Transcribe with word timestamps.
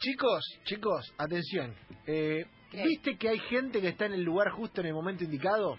Chicos, 0.00 0.42
chicos, 0.64 1.14
atención. 1.18 1.74
Eh. 2.06 2.44
¿Viste 2.72 3.16
que 3.18 3.28
hay 3.28 3.38
gente 3.38 3.80
que 3.80 3.88
está 3.88 4.06
en 4.06 4.12
el 4.12 4.22
lugar 4.22 4.50
justo 4.52 4.80
en 4.80 4.86
el 4.88 4.94
momento 4.94 5.24
indicado? 5.24 5.76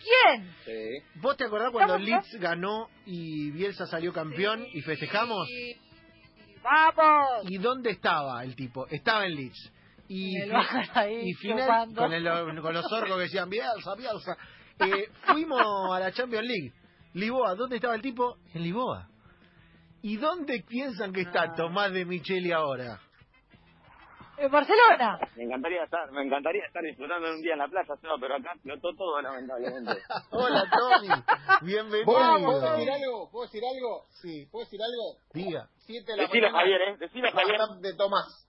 ¿Quién? 0.00 0.50
Sí. 0.64 1.20
¿Vos 1.20 1.36
te 1.36 1.44
acordás 1.44 1.70
cuando 1.70 1.94
¿Cómo, 1.94 2.04
Leeds 2.04 2.34
ganó 2.40 2.88
y 3.04 3.50
Bielsa 3.50 3.86
salió 3.86 4.12
campeón 4.12 4.64
y 4.72 4.80
festejamos? 4.80 5.46
Sí. 5.46 5.76
¡Vamos! 6.62 7.44
¿Y 7.48 7.58
dónde 7.58 7.90
estaba 7.90 8.42
el 8.42 8.56
tipo? 8.56 8.86
Estaba 8.88 9.26
en 9.26 9.34
Leeds. 9.34 9.72
Y, 10.08 10.40
el 10.40 10.52
ahí, 10.94 11.32
final 11.34 11.94
con, 11.94 12.12
el- 12.12 12.60
con 12.62 12.72
los 12.72 12.90
orcos 12.90 13.16
que 13.16 13.22
decían 13.22 13.50
Bielsa, 13.50 13.94
Bielsa. 13.96 14.36
Eh, 14.80 15.08
fuimos 15.26 15.60
a 15.94 16.00
la 16.00 16.10
Champions 16.12 16.46
League. 16.46 16.72
Lisboa, 17.14 17.54
¿dónde 17.54 17.76
estaba 17.76 17.94
el 17.94 18.02
tipo? 18.02 18.38
En 18.54 18.62
Lisboa. 18.62 19.08
¿Y 20.00 20.16
dónde 20.16 20.64
piensan 20.66 21.12
que 21.12 21.22
está 21.22 21.42
Ah. 21.42 21.54
Tomás 21.56 21.92
de 21.92 22.04
Micheli 22.06 22.52
ahora? 22.52 23.00
En 24.40 24.50
Barcelona. 24.52 25.18
Me 25.36 25.44
encantaría 25.44 25.82
estar, 25.82 26.10
me 26.12 26.22
encantaría 26.22 26.64
estar 26.64 26.82
disfrutando 26.82 27.26
de 27.28 27.34
un 27.34 27.42
día 27.42 27.54
en 27.54 27.58
la 27.58 27.66
playa, 27.68 27.96
Seba, 28.00 28.14
pero 28.20 28.36
acá 28.36 28.52
explotó 28.54 28.94
todo 28.96 29.20
lamentablemente. 29.20 30.00
Hola, 30.30 30.64
Tommy. 30.70 31.08
¿Puedo, 31.08 31.60
Bienvenido. 31.62 32.04
puedo 32.06 32.60
decir 32.76 32.90
algo? 32.90 33.30
¿Puedo 33.30 33.44
decir 33.46 33.62
algo? 33.64 34.04
Sí. 34.22 34.46
¿Puedo 34.50 34.64
decir 34.64 34.80
algo? 34.80 35.18
Diga. 35.34 35.68
7 35.86 36.12
de 36.12 36.16
la 36.16 36.22
Decilo 36.22 36.50
mañana. 36.52 36.58
Javier, 36.60 36.80
eh, 36.82 36.96
decilo 37.00 37.28
Javier. 37.32 37.58
De 37.80 37.94
Tomás. 37.94 38.48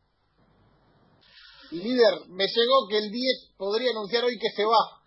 Líder, 1.71 2.13
me 2.29 2.45
llegó 2.45 2.87
que 2.89 2.97
el 2.97 3.11
10 3.11 3.53
podría 3.57 3.91
anunciar 3.91 4.23
hoy 4.25 4.37
que 4.39 4.49
se 4.55 4.65
va. 4.65 5.01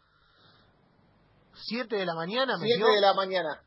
¿Siete 1.55 1.97
de 1.97 2.07
la 2.07 2.15
mañana 2.15 2.57
me 2.59 2.67
7 2.67 2.77
dio? 2.79 2.87
de 2.89 3.01
la 3.01 3.15
mañana. 3.15 3.63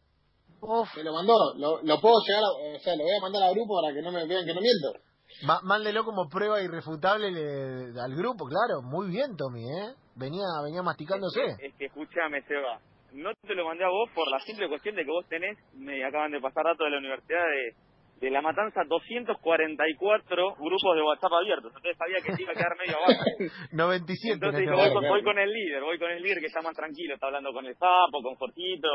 Uf. 0.59 0.89
Me 0.97 1.03
lo 1.03 1.13
mandó. 1.13 1.33
Lo, 1.55 1.81
lo 1.81 2.01
puedo 2.01 2.15
llegar 2.27 2.43
a, 2.43 2.75
O 2.75 2.79
sea, 2.79 2.95
lo 2.95 3.03
voy 3.03 3.15
a 3.17 3.21
mandar 3.21 3.43
al 3.43 3.53
grupo 3.53 3.79
para 3.81 3.93
que 3.93 4.01
no 4.01 4.11
me 4.11 4.25
vean 4.25 4.45
que 4.45 4.53
no 4.53 4.59
miento. 4.61 4.99
Ma- 5.43 5.59
mándelo 5.63 6.03
como 6.05 6.27
prueba 6.29 6.61
irrefutable 6.61 7.31
le- 7.31 7.99
al 7.99 8.15
grupo, 8.15 8.45
claro. 8.45 8.81
Muy 8.83 9.09
bien, 9.09 9.35
Tommy, 9.35 9.63
¿eh? 9.63 9.93
Venía, 10.15 10.45
venía 10.63 10.81
masticándose. 10.81 11.41
Es 11.59 11.73
que 11.75 11.85
escúchame, 11.85 12.41
Seba. 12.43 12.79
No 13.13 13.31
te 13.47 13.55
lo 13.55 13.65
mandé 13.65 13.83
a 13.83 13.89
vos 13.89 14.09
por 14.13 14.29
la 14.29 14.39
simple 14.41 14.67
cuestión 14.69 14.95
de 14.95 15.03
que 15.05 15.11
vos 15.11 15.25
tenés, 15.27 15.57
me 15.73 16.03
acaban 16.05 16.31
de 16.31 16.39
pasar 16.41 16.63
datos 16.65 16.85
de 16.85 16.91
la 16.91 16.97
Universidad 16.97 17.43
de, 17.47 18.25
de 18.25 18.29
La 18.31 18.41
Matanza, 18.41 18.81
244 18.87 20.55
grupos 20.55 20.95
de 20.95 21.01
WhatsApp 21.01 21.31
abiertos. 21.33 21.71
Entonces 21.75 21.97
sabía 21.97 22.17
que 22.23 22.41
iba 22.41 22.51
a 22.51 22.55
quedar 22.55 22.75
medio 22.77 22.97
abajo. 22.97 23.23
97. 23.71 24.33
Entonces 24.33 24.59
en 24.59 24.65
digo, 24.65 24.75
este 24.77 24.89
voy, 24.89 25.01
con, 25.01 25.09
voy 25.09 25.23
con 25.23 25.39
el 25.39 25.49
líder, 25.51 25.81
voy 25.83 25.99
con 25.99 26.11
el 26.11 26.21
líder 26.23 26.39
que 26.39 26.47
está 26.47 26.61
más 26.61 26.75
tranquilo, 26.75 27.13
está 27.13 27.27
hablando 27.27 27.51
con 27.53 27.65
el 27.65 27.73
sapo, 27.75 28.21
con 28.21 28.35
Jorgito, 28.35 28.87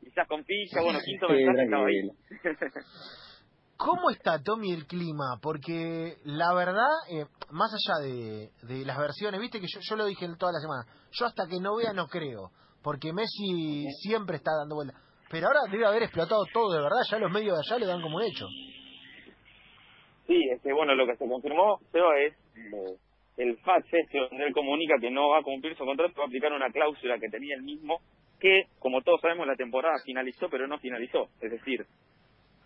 quizás 0.00 0.26
con 0.28 0.44
Pilla, 0.44 0.80
bueno, 0.84 0.98
quinto 1.04 1.28
mensaje 1.28 1.64
estaba 1.64 1.86
ahí. 1.86 2.00
¿Cómo 3.76 4.10
está, 4.10 4.42
Tommy, 4.42 4.72
el 4.72 4.86
clima? 4.86 5.38
Porque 5.42 6.16
la 6.24 6.54
verdad, 6.54 6.88
eh, 7.10 7.26
más 7.50 7.70
allá 7.72 8.06
de, 8.06 8.50
de 8.62 8.86
las 8.86 8.96
versiones, 8.96 9.40
viste 9.40 9.60
que 9.60 9.66
yo, 9.68 9.96
lo 9.96 10.06
dije 10.06 10.26
toda 10.38 10.52
la 10.52 10.60
semana, 10.60 10.86
yo 11.12 11.26
hasta 11.26 11.46
que 11.46 11.60
no 11.60 11.76
vea 11.76 11.92
no 11.92 12.06
creo, 12.06 12.50
porque 12.82 13.12
Messi 13.12 13.84
siempre 14.02 14.36
está 14.36 14.52
dando 14.58 14.76
vueltas. 14.76 14.96
Pero 15.30 15.48
ahora 15.48 15.60
debe 15.70 15.84
haber 15.86 16.04
explotado 16.04 16.44
todo, 16.52 16.72
de 16.72 16.82
verdad, 16.82 17.02
ya 17.10 17.18
los 17.18 17.30
medios 17.30 17.54
de 17.54 17.60
allá 17.60 17.78
le 17.78 17.86
dan 17.86 18.00
como 18.00 18.20
hecho. 18.20 18.46
Sí, 20.26 20.40
este, 20.52 20.72
bueno, 20.72 20.94
lo 20.94 21.06
que 21.06 21.16
se 21.16 21.28
confirmó, 21.28 21.78
Seba, 21.92 22.18
es 22.18 22.34
eh, 22.56 22.96
el 23.36 23.58
fax 23.58 23.86
este 23.92 24.18
donde 24.18 24.46
él 24.46 24.54
comunica 24.54 24.94
que 25.00 25.10
no 25.10 25.28
va 25.28 25.38
a 25.40 25.42
cumplir 25.42 25.76
su 25.76 25.84
contrato, 25.84 26.14
va 26.18 26.24
a 26.24 26.26
aplicar 26.26 26.52
una 26.52 26.70
cláusula 26.70 27.18
que 27.18 27.28
tenía 27.28 27.56
el 27.56 27.62
mismo, 27.62 28.00
que, 28.40 28.64
como 28.78 29.02
todos 29.02 29.20
sabemos, 29.20 29.46
la 29.46 29.56
temporada 29.56 29.96
finalizó, 30.04 30.48
pero 30.48 30.66
no 30.66 30.78
finalizó. 30.78 31.28
Es 31.40 31.50
decir, 31.50 31.86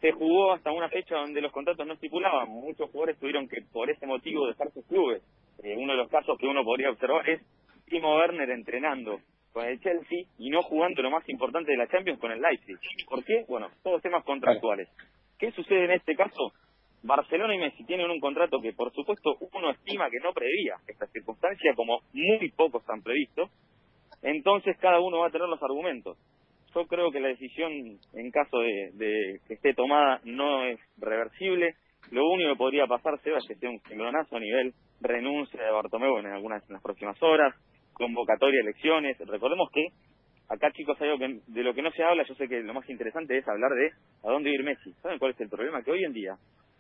se 0.01 0.12
jugó 0.12 0.53
hasta 0.53 0.73
una 0.73 0.89
fecha 0.89 1.17
donde 1.17 1.41
los 1.41 1.53
contratos 1.53 1.87
no 1.87 1.95
estipulaban. 1.95 2.48
Muchos 2.48 2.91
jugadores 2.91 3.19
tuvieron 3.19 3.48
que, 3.48 3.62
por 3.73 3.91
ese 3.91 4.06
motivo, 4.06 4.47
dejar 4.47 4.70
sus 4.73 4.87
clubes. 4.87 5.23
Eh, 5.62 5.77
uno 5.77 5.93
de 5.93 5.98
los 5.98 6.09
casos 6.09 6.39
que 6.39 6.47
uno 6.47 6.65
podría 6.65 6.91
observar 6.91 7.29
es 7.29 7.43
Timo 7.87 8.17
Werner 8.17 8.48
entrenando 8.51 9.19
con 9.53 9.67
el 9.67 9.81
Chelsea 9.81 10.25
y 10.39 10.48
no 10.48 10.62
jugando 10.62 11.03
lo 11.03 11.11
más 11.11 11.28
importante 11.28 11.73
de 11.73 11.77
la 11.77 11.89
Champions 11.89 12.21
con 12.21 12.31
el 12.31 12.41
Leipzig. 12.41 12.78
¿Por 13.09 13.25
qué? 13.25 13.44
Bueno, 13.49 13.69
todos 13.83 14.00
temas 14.00 14.25
contractuales. 14.25 14.88
¿Qué 15.38 15.50
sucede 15.53 15.84
en 15.84 15.93
este 15.93 16.15
caso? 16.15 16.53
Barcelona 17.03 17.55
y 17.55 17.59
Messi 17.59 17.84
tienen 17.84 18.11
un 18.11 18.21
contrato 18.21 18.61
que, 18.61 18.72
por 18.72 18.93
supuesto, 18.93 19.37
uno 19.53 19.71
estima 19.71 20.11
que 20.11 20.21
no 20.21 20.32
prevía 20.32 20.77
esta 20.87 21.06
circunstancia, 21.06 21.75
como 21.75 22.00
muy 22.12 22.50
pocos 22.50 22.82
han 22.88 23.03
previsto. 23.03 23.49
Entonces, 24.22 24.77
cada 24.78 25.00
uno 25.00 25.21
va 25.21 25.28
a 25.28 25.31
tener 25.31 25.49
los 25.49 25.62
argumentos. 25.62 26.19
Yo 26.75 26.86
creo 26.86 27.10
que 27.10 27.20
la 27.20 27.28
decisión, 27.28 27.72
en 28.14 28.31
caso 28.31 28.58
de, 28.60 28.91
de 28.94 29.41
que 29.47 29.54
esté 29.54 29.75
tomada, 29.75 30.20
no 30.25 30.64
es 30.64 30.78
reversible. 30.98 31.75
Lo 32.10 32.28
único 32.28 32.50
que 32.53 32.58
podría 32.58 32.86
pasar, 32.86 33.20
Seba, 33.20 33.38
es 33.38 33.47
que 33.47 33.56
sea 33.56 33.70
un 33.70 33.81
cimbronazo 33.81 34.36
a 34.36 34.41
nivel 34.41 34.72
renuncia 35.00 35.62
de 35.62 35.70
Bartomeu 35.70 36.19
en 36.19 36.26
algunas 36.26 36.69
las 36.69 36.82
próximas 36.82 37.20
horas, 37.22 37.54
convocatoria, 37.92 38.60
elecciones. 38.60 39.19
Recordemos 39.19 39.69
que 39.72 39.88
acá, 40.48 40.70
chicos, 40.72 41.00
algo 41.00 41.19
que, 41.19 41.41
de 41.47 41.62
lo 41.62 41.75
que 41.75 41.82
no 41.82 41.91
se 41.92 42.03
habla. 42.03 42.25
Yo 42.25 42.34
sé 42.34 42.48
que 42.48 42.60
lo 42.60 42.75
más 42.75 42.88
interesante 42.88 43.37
es 43.38 43.48
hablar 43.48 43.70
de 43.72 43.91
a 44.25 44.31
dónde 44.31 44.50
ir 44.50 44.62
Messi. 44.62 44.92
¿Saben 45.02 45.19
cuál 45.19 45.32
es 45.32 45.41
el 45.41 45.48
problema? 45.48 45.82
Que 45.82 45.92
hoy 45.92 46.04
en 46.04 46.12
día, 46.12 46.34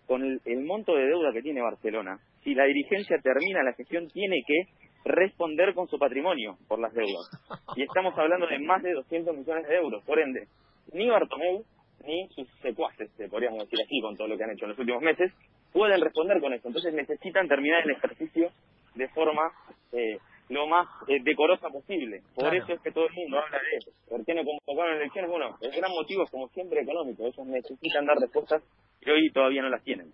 con 0.06 0.22
el, 0.22 0.40
el 0.44 0.64
monto 0.64 0.94
de 0.94 1.06
deuda 1.06 1.32
que 1.32 1.42
tiene 1.42 1.62
Barcelona, 1.62 2.18
si 2.42 2.54
la 2.54 2.64
dirigencia 2.64 3.18
termina 3.22 3.62
la 3.62 3.74
gestión, 3.74 4.08
tiene 4.08 4.42
que 4.46 4.89
responder 5.04 5.74
con 5.74 5.88
su 5.88 5.98
patrimonio 5.98 6.56
por 6.68 6.78
las 6.78 6.92
deudas. 6.92 7.30
Y 7.76 7.82
estamos 7.82 8.16
hablando 8.18 8.46
de 8.46 8.58
más 8.58 8.82
de 8.82 8.92
200 8.92 9.36
millones 9.36 9.66
de 9.68 9.76
euros. 9.76 10.02
Por 10.04 10.18
ende, 10.18 10.48
ni 10.92 11.08
Bartomeu 11.08 11.64
ni 12.06 12.28
sus 12.28 12.48
secuaces, 12.62 13.10
eh, 13.20 13.28
podríamos 13.28 13.60
decir 13.60 13.78
así, 13.84 14.00
con 14.00 14.16
todo 14.16 14.26
lo 14.28 14.36
que 14.36 14.44
han 14.44 14.50
hecho 14.50 14.64
en 14.64 14.70
los 14.70 14.78
últimos 14.78 15.02
meses, 15.02 15.32
pueden 15.72 16.00
responder 16.00 16.40
con 16.40 16.52
eso. 16.52 16.66
Entonces 16.68 16.94
necesitan 16.94 17.46
terminar 17.46 17.82
el 17.84 17.90
ejercicio 17.90 18.50
de 18.94 19.08
forma 19.08 19.52
eh, 19.92 20.18
lo 20.48 20.66
más 20.66 20.88
eh, 21.08 21.20
decorosa 21.22 21.68
posible. 21.68 22.22
Por 22.34 22.48
Claro. 22.48 22.56
eso 22.64 22.72
es 22.72 22.80
que 22.80 22.90
todo 22.90 23.06
el 23.06 23.14
mundo 23.14 23.38
habla 23.38 23.58
de 23.58 23.76
eso. 23.78 23.90
¿Por 24.08 24.24
qué 24.24 24.34
no 24.34 24.42
convocaron 24.44 24.96
elecciones? 24.96 25.30
Bueno, 25.30 25.56
el 25.60 25.70
gran 25.70 25.90
motivo 25.92 26.24
es 26.24 26.30
como 26.30 26.48
siempre 26.48 26.80
económico. 26.80 27.24
Ellos 27.26 27.46
necesitan 27.46 28.06
dar 28.06 28.16
respuestas 28.18 28.62
que 29.00 29.12
hoy 29.12 29.30
todavía 29.32 29.62
no 29.62 29.68
las 29.68 29.84
tienen. 29.84 30.12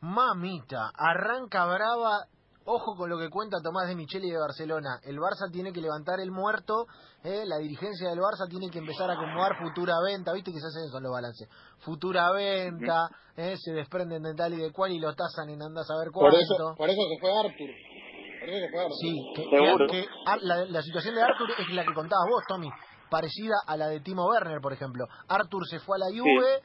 Mamita, 0.00 0.90
arranca 0.96 1.66
brava. 1.66 2.26
Ojo 2.66 2.94
con 2.94 3.08
lo 3.08 3.18
que 3.18 3.30
cuenta 3.30 3.56
Tomás 3.62 3.88
de 3.88 3.94
Micheli 3.96 4.30
de 4.30 4.38
Barcelona. 4.38 5.00
El 5.02 5.16
Barça 5.18 5.50
tiene 5.50 5.72
que 5.72 5.80
levantar 5.80 6.20
el 6.20 6.30
muerto. 6.30 6.86
eh, 7.24 7.42
la 7.46 7.56
dirigencia 7.58 8.10
del 8.10 8.18
Barça 8.20 8.48
tiene 8.48 8.70
que 8.70 8.78
empezar 8.78 9.10
a 9.10 9.14
acomodar 9.14 9.56
futura 9.58 9.94
venta. 10.04 10.32
Viste 10.32 10.52
que 10.52 10.60
se 10.60 10.66
hacen 10.66 10.84
eso 10.88 10.98
en 10.98 11.02
los 11.04 11.12
balances. 11.12 11.48
Futura 11.78 12.30
venta. 12.32 13.08
eh, 13.36 13.56
se 13.58 13.72
desprenden 13.72 14.22
de 14.22 14.34
tal 14.34 14.52
y 14.52 14.56
de 14.58 14.70
cual 14.72 14.92
y 14.92 14.98
lo 15.00 15.14
tasan 15.14 15.48
en 15.48 15.62
andas 15.62 15.88
a 15.90 15.96
ver 15.98 16.10
Por 16.12 16.28
cuánto. 16.30 16.38
eso, 16.38 16.74
por 16.76 16.90
eso 16.90 17.00
se 17.08 17.18
fue 17.20 17.30
Arthur. 17.38 17.70
Por 18.40 18.48
eso 18.48 18.58
se 18.66 18.70
fue 18.70 18.80
Arthur. 18.80 18.96
Sí, 19.00 19.16
que, 19.34 19.42
Seguro. 19.50 19.86
la, 20.42 20.64
la 20.66 20.82
situación 20.82 21.14
de 21.14 21.22
Arthur 21.22 21.48
es 21.58 21.68
la 21.74 21.84
que 21.84 21.94
contabas 21.94 22.26
vos, 22.30 22.42
Tommy, 22.46 22.68
parecida 23.10 23.54
a 23.66 23.76
la 23.78 23.88
de 23.88 24.00
Timo 24.00 24.26
Werner, 24.26 24.60
por 24.60 24.72
ejemplo. 24.74 25.06
Arthur 25.28 25.66
se 25.68 25.78
fue 25.80 25.96
a 25.96 26.00
la 26.00 26.06
Juve, 26.08 26.62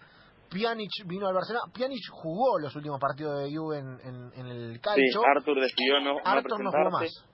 Pjanic 0.49 0.91
vino 1.05 1.27
al 1.27 1.33
Barcelona. 1.33 1.65
Pjanic 1.73 2.01
jugó 2.11 2.59
los 2.59 2.75
últimos 2.75 2.99
partidos 2.99 3.43
de 3.43 3.55
Juve 3.55 3.79
en, 3.79 3.99
en- 4.03 4.31
en 4.39 4.45
el 4.47 4.73
Sí, 4.75 4.79
calcio. 4.81 5.21
Arthur 5.35 5.59
decidió 5.61 5.99
no, 5.99 6.13
no 6.13 6.19
Arthur 6.23 6.59
no 6.63 6.71
jugó 6.71 6.89
presentarse. 6.89 7.19
más. 7.21 7.29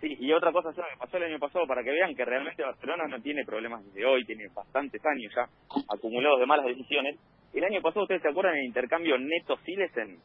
Sí, 0.00 0.14
y 0.20 0.32
otra 0.32 0.52
cosa 0.52 0.70
que 0.74 0.82
pasó 0.98 1.16
el 1.16 1.24
año 1.24 1.38
pasado, 1.38 1.66
para 1.66 1.82
que 1.82 1.90
vean 1.90 2.14
que 2.14 2.24
realmente 2.24 2.62
Barcelona 2.62 3.04
no 3.08 3.20
tiene 3.22 3.44
problemas 3.46 3.82
desde 3.86 4.04
hoy, 4.04 4.24
tiene 4.26 4.44
bastantes 4.54 5.00
años 5.06 5.32
ya 5.34 5.48
acumulados 5.88 6.38
de 6.38 6.46
malas 6.46 6.66
decisiones. 6.66 7.18
El 7.54 7.64
año 7.64 7.80
pasado, 7.80 8.02
¿ustedes 8.02 8.20
se 8.20 8.28
acuerdan 8.28 8.54
del 8.54 8.66
intercambio 8.66 9.16
Neto-Silesen? 9.18 10.18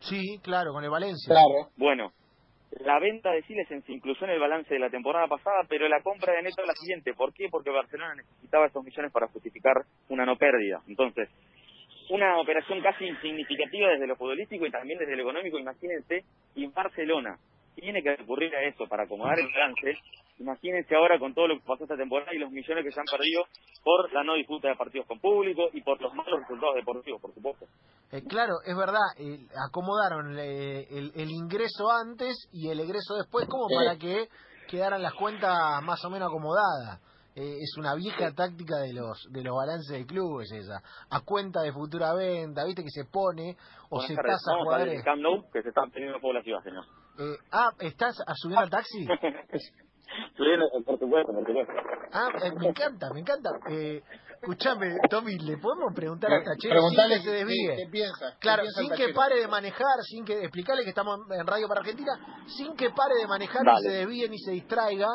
Sí, 0.00 0.38
claro, 0.42 0.72
con 0.72 0.82
el 0.82 0.90
Valencia. 0.90 1.28
Claro. 1.28 1.68
Bueno, 1.76 2.10
la 2.80 2.98
venta 2.98 3.30
de 3.30 3.42
Silesen 3.42 3.82
se 3.82 3.92
incluyó 3.92 4.24
en 4.24 4.30
el 4.30 4.40
balance 4.40 4.72
de 4.72 4.80
la 4.80 4.90
temporada 4.90 5.26
pasada, 5.28 5.60
pero 5.68 5.88
la 5.88 6.02
compra 6.02 6.32
de 6.32 6.42
Neto 6.42 6.64
la 6.64 6.72
siguiente. 6.72 7.12
¿Por 7.14 7.32
qué? 7.34 7.48
Porque 7.50 7.70
Barcelona 7.70 8.14
necesitaba 8.14 8.66
esos 8.66 8.82
millones 8.82 9.12
para 9.12 9.28
justificar 9.28 9.74
una 10.08 10.24
no 10.24 10.36
pérdida. 10.36 10.80
Entonces, 10.88 11.28
una 12.10 12.38
operación 12.38 12.80
casi 12.80 13.04
insignificativa 13.04 13.90
desde 13.90 14.06
lo 14.06 14.16
futbolístico 14.16 14.66
y 14.66 14.70
también 14.70 14.98
desde 14.98 15.16
lo 15.16 15.22
económico. 15.22 15.58
Imagínense, 15.58 16.24
y 16.54 16.66
Barcelona 16.66 17.36
tiene 17.74 18.02
que 18.02 18.16
recurrir 18.16 18.54
a 18.54 18.62
eso 18.64 18.86
para 18.88 19.04
acomodar 19.04 19.38
el 19.38 19.46
balance. 19.52 19.98
Imagínense 20.38 20.94
ahora 20.94 21.18
con 21.18 21.34
todo 21.34 21.48
lo 21.48 21.54
que 21.56 21.64
pasó 21.66 21.84
esta 21.84 21.96
temporada 21.96 22.34
y 22.34 22.38
los 22.38 22.50
millones 22.50 22.84
que 22.84 22.90
se 22.90 23.00
han 23.00 23.06
perdido 23.06 23.44
por 23.84 24.12
la 24.12 24.24
no 24.24 24.34
disputa 24.34 24.68
de 24.68 24.76
partidos 24.76 25.06
con 25.06 25.20
público 25.20 25.68
y 25.72 25.80
por 25.82 26.00
los 26.00 26.12
malos 26.14 26.40
resultados 26.40 26.74
deportivos, 26.74 27.20
por 27.20 27.34
supuesto. 27.34 27.66
Eh, 28.10 28.22
claro, 28.28 28.54
es 28.64 28.76
verdad, 28.76 29.06
eh, 29.18 29.46
acomodaron 29.68 30.38
eh, 30.38 30.86
el, 30.90 31.12
el 31.14 31.30
ingreso 31.30 31.90
antes 31.90 32.48
y 32.52 32.68
el 32.70 32.80
egreso 32.80 33.14
después 33.16 33.46
como 33.48 33.66
para 33.68 33.96
que 33.98 34.28
quedaran 34.68 35.02
las 35.02 35.14
cuentas 35.14 35.82
más 35.82 36.04
o 36.04 36.10
menos 36.10 36.28
acomodadas. 36.28 37.00
Eh, 37.34 37.60
es 37.62 37.76
una 37.78 37.94
vieja 37.94 38.30
táctica 38.32 38.76
de 38.80 38.92
los 38.92 39.26
de 39.30 39.42
los 39.42 39.56
balances 39.56 39.96
de 39.96 40.04
clubes 40.04 40.52
esa. 40.52 40.82
A 41.08 41.20
cuenta 41.24 41.62
de 41.62 41.72
futura 41.72 42.12
venta, 42.12 42.62
viste 42.66 42.82
que 42.82 42.90
se 42.90 43.06
pone 43.06 43.56
o 43.88 43.96
Buenas 43.96 44.08
se 44.08 44.14
tardes. 44.16 44.32
tasa 44.32 44.52
Vamos 44.52 44.74
a 44.74 44.76
ver 44.78 44.88
jugadores. 44.88 44.98
el 44.98 45.04
Camp 45.04 45.22
Nou, 45.22 45.50
que 45.50 45.62
se 45.62 45.68
están 45.70 45.90
teniendo 45.92 46.20
señor. 46.20 46.84
Eh, 47.18 47.36
ah, 47.52 47.70
¿estás 47.80 48.16
a 48.26 48.34
subir 48.34 48.56
al 48.58 48.70
taxi? 48.70 49.06
Sí, 50.36 50.44
por 50.84 50.98
supuesto, 50.98 51.32
por 51.32 51.46
supuesto. 51.46 51.72
Ah, 52.12 52.28
eh, 52.44 52.52
me 52.58 52.68
encanta, 52.68 53.08
me 53.14 53.20
encanta. 53.20 53.48
Eh, 53.70 54.02
Escuchame, 54.42 54.96
Tommy, 55.08 55.38
¿le 55.38 55.56
podemos 55.56 55.94
preguntar 55.94 56.32
a 56.32 56.42
Tachero 56.42 56.74
Preguntarle 56.74 57.14
sin 57.20 57.24
que 57.24 57.30
se 57.30 57.36
desvíe? 57.36 57.76
qué 57.76 57.90
piensa. 57.92 58.32
qué 58.32 58.38
Claro, 58.40 58.62
piensa 58.62 58.80
sin 58.80 58.90
que 58.90 59.14
pare 59.14 59.36
de 59.40 59.46
manejar, 59.46 60.02
sin 60.02 60.24
que 60.24 60.40
explicarle 60.40 60.82
que 60.82 60.88
estamos 60.88 61.20
en 61.30 61.46
Radio 61.46 61.68
para 61.68 61.80
Argentina, 61.80 62.10
sin 62.46 62.74
que 62.74 62.90
pare 62.90 63.14
de 63.20 63.28
manejar 63.28 63.64
Dale. 63.64 63.78
y 63.78 63.82
se 63.84 63.96
desvíe 63.98 64.28
ni 64.28 64.38
se 64.38 64.50
distraiga, 64.50 65.06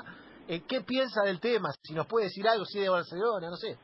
eh, 0.48 0.62
¿qué 0.66 0.80
piensa 0.80 1.24
del 1.24 1.42
tema? 1.42 1.70
Si 1.84 1.94
nos 1.94 2.08
puede 2.08 2.28
decir 2.28 2.48
algo, 2.48 2.64
si 2.64 2.78
es 2.80 2.86
de 2.86 2.90
Barcelona, 2.90 3.50
no 3.50 3.58
sé. 3.58 3.76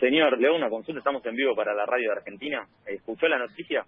Señor, 0.00 0.36
le 0.40 0.48
hago 0.48 0.56
una 0.56 0.70
consulta, 0.70 0.98
estamos 0.98 1.24
en 1.24 1.36
vivo 1.36 1.54
para 1.54 1.72
la 1.72 1.86
radio 1.86 2.10
de 2.10 2.16
Argentina. 2.18 2.66
¿Escuchó 2.86 3.28
la 3.28 3.38
noticia? 3.38 3.86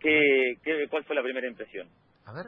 ¿Qué, 0.00 0.54
qué, 0.62 0.86
¿Cuál 0.90 1.04
fue 1.04 1.16
la 1.16 1.22
primera 1.22 1.46
impresión? 1.48 1.88
A 2.26 2.32
ver. 2.32 2.46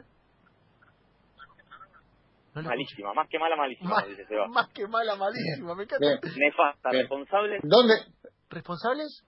No 2.53 2.61
Malísima, 2.63 3.13
más 3.13 3.29
que 3.29 3.39
mala, 3.39 3.55
malísima, 3.55 3.91
escucho. 3.99 4.09
dice 4.09 4.25
Seba. 4.27 4.47
Más, 4.47 4.65
más 4.65 4.73
que 4.73 4.85
mala, 4.87 5.15
malísima, 5.15 5.73
me 5.73 5.83
encanta. 5.83 6.05
Bien. 6.05 6.19
Nefasta, 6.37 6.89
Bien. 6.89 7.01
responsable, 7.03 7.59
¿Dónde? 7.63 7.93
¿Responsables? 8.49 9.23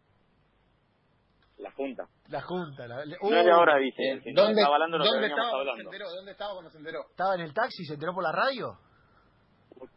la 1.57 1.71
Junta. 1.71 2.03
La 2.27 2.41
Junta. 2.41 2.85
La, 2.87 3.05
le- 3.05 3.15
No 3.21 3.29
Uh, 3.29 3.53
ahora, 3.53 3.77
dice. 3.77 4.01
Eh, 4.03 4.21
¿Dónde, 4.35 4.59
está 4.59 4.65
avalando 4.67 4.97
lo 4.97 5.03
que 5.05 5.09
¿dónde 5.11 5.21
veníamos 5.29 5.45
estaba 5.45 5.63
cuando 5.63 5.63
se 5.63 5.69
hablando. 5.71 5.91
enteró? 5.93 6.09
¿Dónde 6.13 6.31
estaba 6.33 6.51
cuando 6.53 6.69
se 6.71 6.77
enteró? 6.79 6.99
¿Estaba 7.09 7.35
en 7.35 7.41
el 7.41 7.53
taxi 7.53 7.83
y 7.83 7.85
se 7.85 7.93
enteró 7.93 8.13
por 8.13 8.23
la 8.23 8.31
radio? 8.33 8.77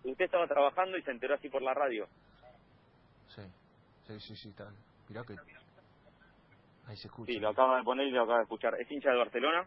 Usted 0.05 0.25
estaba 0.25 0.47
trabajando 0.47 0.97
y 0.97 1.03
se 1.03 1.11
enteró 1.11 1.35
así 1.35 1.49
por 1.49 1.63
la 1.63 1.75
radio. 1.75 2.07
Sí, 3.35 3.43
sí, 4.07 4.21
sí, 4.21 4.37
sí, 4.37 4.49
está. 4.51 4.71
Mirá 5.09 5.23
que... 5.27 5.35
Ahí 6.87 6.97
se 6.97 7.09
escucha. 7.09 7.33
Sí, 7.33 7.39
lo 7.41 7.49
acaba 7.51 7.79
de 7.79 7.85
poner 7.85 8.07
y 8.07 8.11
lo 8.11 8.23
acaba 8.23 8.39
de 8.39 8.45
escuchar. 8.45 8.75
Es 8.81 8.91
hincha 8.91 9.09
del 9.11 9.19
Barcelona, 9.19 9.67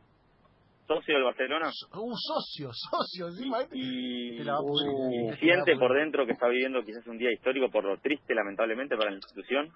socio 0.88 1.14
del 1.16 1.24
Barcelona 1.24 1.68
Un 1.94 2.16
socio, 2.16 2.70
socio, 2.74 3.28
encima. 3.28 3.58
y, 3.72 4.38
Te 4.38 4.44
la 4.46 4.54
va 4.54 4.60
a 4.60 4.62
pudrir, 4.62 4.92
y 4.92 5.12
te 5.12 5.24
la 5.26 5.28
va 5.28 5.34
a 5.34 5.38
siente 5.66 5.78
por 5.78 5.94
dentro 5.94 6.26
que 6.26 6.32
está 6.34 6.48
viviendo 6.48 6.82
quizás 6.84 7.06
un 7.08 7.18
día 7.18 7.32
histórico 7.32 7.70
por 7.70 7.84
lo 7.84 7.98
triste, 8.00 8.34
lamentablemente, 8.34 8.96
para 8.96 9.10
la 9.12 9.18
institución. 9.18 9.70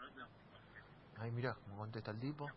Ay, 1.20 1.32
mirá, 1.32 1.56
cómo 1.64 1.78
contesta 1.78 2.12
el 2.12 2.20
tipo. 2.20 2.48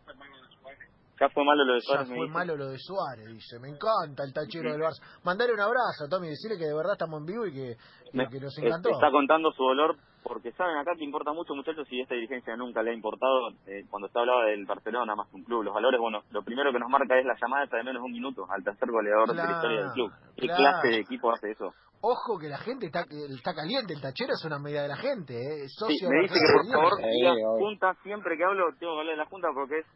Ya 1.19 1.31
fue 1.31 1.44
malo 1.47 1.65
lo 1.65 1.75
de 1.75 1.81
Ya 1.81 1.87
Suárez, 1.87 2.09
me 2.11 2.17
fue 2.17 2.29
malo 2.29 2.56
lo 2.56 2.67
de 2.69 2.79
Suárez, 2.79 3.27
dice. 3.33 3.59
Me 3.59 3.69
encanta 3.69 4.23
el 4.23 4.35
tachero 4.35 4.69
Ujú. 4.69 4.79
del 4.79 4.87
Barça. 4.87 5.00
Mandale 5.25 5.53
un 5.55 5.61
abrazo, 5.61 6.09
Tommy, 6.11 6.29
decirle 6.29 6.59
que 6.59 6.67
de 6.67 6.75
verdad 6.75 6.93
estamos 6.93 7.21
en 7.21 7.27
vivo 7.27 7.47
y 7.47 7.53
que, 7.55 7.71
y 8.12 8.17
Me- 8.17 8.29
que 8.29 8.38
nos 8.38 8.56
encantó. 8.59 8.91
Está 8.91 9.11
contando 9.11 9.50
su 9.53 9.62
dolor 9.62 9.97
porque 10.26 10.50
saben 10.52 10.76
acá 10.76 10.93
que 10.96 11.05
importa 11.05 11.32
mucho, 11.32 11.55
muchachos, 11.55 11.87
y 11.88 12.00
esta 12.00 12.14
dirigencia 12.17 12.56
nunca 12.56 12.82
le 12.82 12.90
ha 12.90 12.94
importado 12.94 13.50
eh, 13.67 13.84
cuando 13.88 14.06
usted 14.06 14.20
hablaba 14.20 14.46
del 14.46 14.67
Barcelona 14.67 15.14
más 15.14 15.28
que 15.28 15.37
un 15.37 15.44
club. 15.44 15.62
Los 15.62 15.73
valores, 15.73 16.00
bueno, 16.00 16.23
lo 16.31 16.43
primero 16.43 16.73
que 16.73 16.81
nos 16.81 16.90
marca 16.90 17.17
es 17.17 17.25
la 17.25 17.37
llamada 17.40 17.64
esa 17.64 17.76
de 17.76 17.84
menos 17.84 18.02
de 18.02 18.06
un 18.06 18.12
minuto 18.12 18.44
al 18.50 18.64
tercer 18.64 18.90
goleador 18.90 19.28
de 19.28 19.34
la 19.37 19.52
historia 19.52 19.81
del 19.82 19.93
club. 19.93 20.11
¿Qué 20.37 20.46
Claro, 20.49 20.56
clase 20.58 20.88
de 20.88 20.99
equipo 20.99 21.31
hace 21.31 21.52
eso? 21.52 21.73
Ojo 22.00 22.38
que 22.40 22.49
la 22.49 22.58
gente 22.58 22.87
está, 22.87 23.02
está 23.02 23.55
caliente, 23.55 23.94
el 23.94 24.00
tachero 24.00 24.32
es 24.34 24.44
una 24.44 24.58
medida 24.58 24.82
de 24.82 24.88
la 24.88 24.96
gente, 24.96 25.34
¿eh? 25.34 25.64
Es 25.64 25.73
Sí, 25.78 25.94
socio 25.94 26.08
me 26.11 26.23
dice 26.23 26.34
que 26.34 26.52
por 26.52 26.67
favor 26.75 26.93
obvio. 26.99 27.58
junta, 27.58 27.94
siempre 28.02 28.37
que 28.37 28.44
hablo 28.44 28.67
tengo 28.81 28.94
que 28.94 29.00
hablar 29.00 29.14
de 29.14 29.23
la 29.23 29.26
junta 29.31 29.49
porque 29.55 29.78
es 29.78 29.87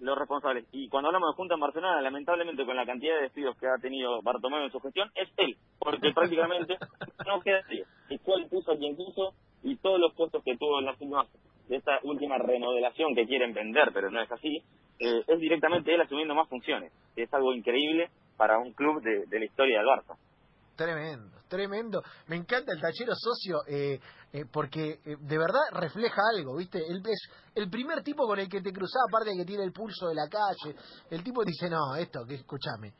los 0.00 0.18
responsables. 0.18 0.66
Y 0.72 0.88
cuando 0.88 1.08
hablamos 1.08 1.30
de 1.32 1.36
junta 1.36 1.54
en 1.54 1.60
Barcelona, 1.60 2.00
lamentablemente 2.02 2.66
con 2.66 2.76
la 2.76 2.84
cantidad 2.84 3.16
de 3.16 3.22
despidos 3.22 3.56
que 3.58 3.66
ha 3.66 3.80
tenido 3.80 4.20
Bartomeu 4.22 4.64
en 4.64 4.70
su 4.70 4.80
gestión, 4.80 5.10
es 5.14 5.28
él, 5.36 5.56
porque 5.78 6.10
prácticamente 6.14 6.76
no 7.26 7.40
queda 7.40 7.58
así. 7.60 7.82
Y 8.10 8.18
cuál 8.18 8.46
puso 8.48 8.72
a 8.72 8.76
quien 8.76 8.96
quiso 8.96 9.32
y 9.66 9.76
todos 9.78 9.98
los 9.98 10.14
costos 10.14 10.42
que 10.44 10.56
tuvo 10.56 10.78
en 10.78 10.86
las 10.86 10.94
últimas, 11.00 11.26
de 11.68 11.76
esta 11.76 11.98
última 12.04 12.38
remodelación 12.38 13.14
que 13.16 13.26
quieren 13.26 13.52
vender, 13.52 13.90
pero 13.92 14.10
no 14.10 14.22
es 14.22 14.30
así, 14.30 14.62
eh, 15.00 15.24
es 15.26 15.40
directamente 15.40 15.92
él 15.92 16.00
asumiendo 16.00 16.36
más 16.36 16.48
funciones. 16.48 16.92
Es 17.16 17.32
algo 17.34 17.52
increíble 17.52 18.08
para 18.36 18.58
un 18.58 18.72
club 18.72 19.02
de, 19.02 19.38
la 19.38 19.44
historia 19.44 19.78
del 19.78 19.88
Barça. 19.88 20.16
Tremendo, 20.76 21.38
tremendo. 21.48 22.02
Me 22.28 22.36
encanta 22.36 22.72
el 22.72 22.80
tachero 22.80 23.12
socio 23.16 23.60
eh, 23.66 23.98
eh, 24.32 24.44
porque 24.52 25.00
eh, 25.04 25.16
de 25.18 25.38
verdad 25.38 25.62
refleja 25.72 26.20
algo, 26.36 26.56
¿viste? 26.56 26.78
Él 26.78 27.02
es 27.04 27.28
el 27.54 27.70
primer 27.70 28.02
tipo 28.02 28.26
con 28.26 28.38
el 28.38 28.48
que 28.48 28.60
te 28.60 28.72
cruzaba, 28.72 29.06
aparte 29.08 29.30
de 29.30 29.38
que 29.38 29.46
tiene 29.46 29.64
el 29.64 29.72
pulso 29.72 30.08
de 30.08 30.14
la 30.14 30.28
calle. 30.28 30.76
El 31.10 31.24
tipo 31.24 31.42
dice, 31.44 31.70
no, 31.70 31.96
esto, 31.96 32.20
que 32.28 32.34
escúchame. 32.34 32.92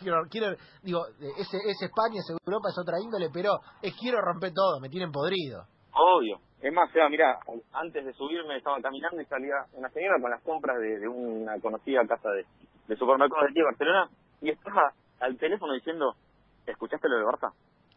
Quiero, 0.00 0.22
quiero, 0.30 0.56
digo, 0.82 1.04
ese, 1.36 1.58
es 1.66 1.82
España, 1.82 2.20
es 2.20 2.30
Europa, 2.30 2.68
es 2.70 2.78
otra 2.78 3.00
índole, 3.02 3.28
pero 3.32 3.58
es 3.82 3.92
quiero 3.96 4.20
romper 4.20 4.52
todo, 4.54 4.78
me 4.80 4.88
tienen 4.88 5.10
podrido. 5.10 5.66
Obvio. 5.92 6.38
Es 6.62 6.72
más, 6.72 6.90
Seba, 6.92 7.08
mira, 7.08 7.38
antes 7.72 8.04
de 8.04 8.12
subirme 8.12 8.56
estaba 8.56 8.80
caminando 8.80 9.20
y 9.20 9.24
salía 9.24 9.64
una 9.72 9.88
señora 9.90 10.20
con 10.20 10.30
las 10.30 10.42
compras 10.42 10.78
de, 10.78 10.98
de 10.98 11.08
una 11.08 11.58
conocida 11.60 12.06
casa 12.06 12.30
de, 12.30 12.44
de 12.86 12.96
supermercados 12.96 13.44
de 13.44 13.50
aquí 13.50 13.60
de 13.60 13.64
Barcelona 13.64 14.08
y 14.42 14.50
estaba 14.50 14.92
al 15.20 15.36
teléfono 15.38 15.72
diciendo, 15.72 16.14
¿escuchaste 16.66 17.08
lo 17.08 17.16
de 17.18 17.24
Barça? 17.24 17.52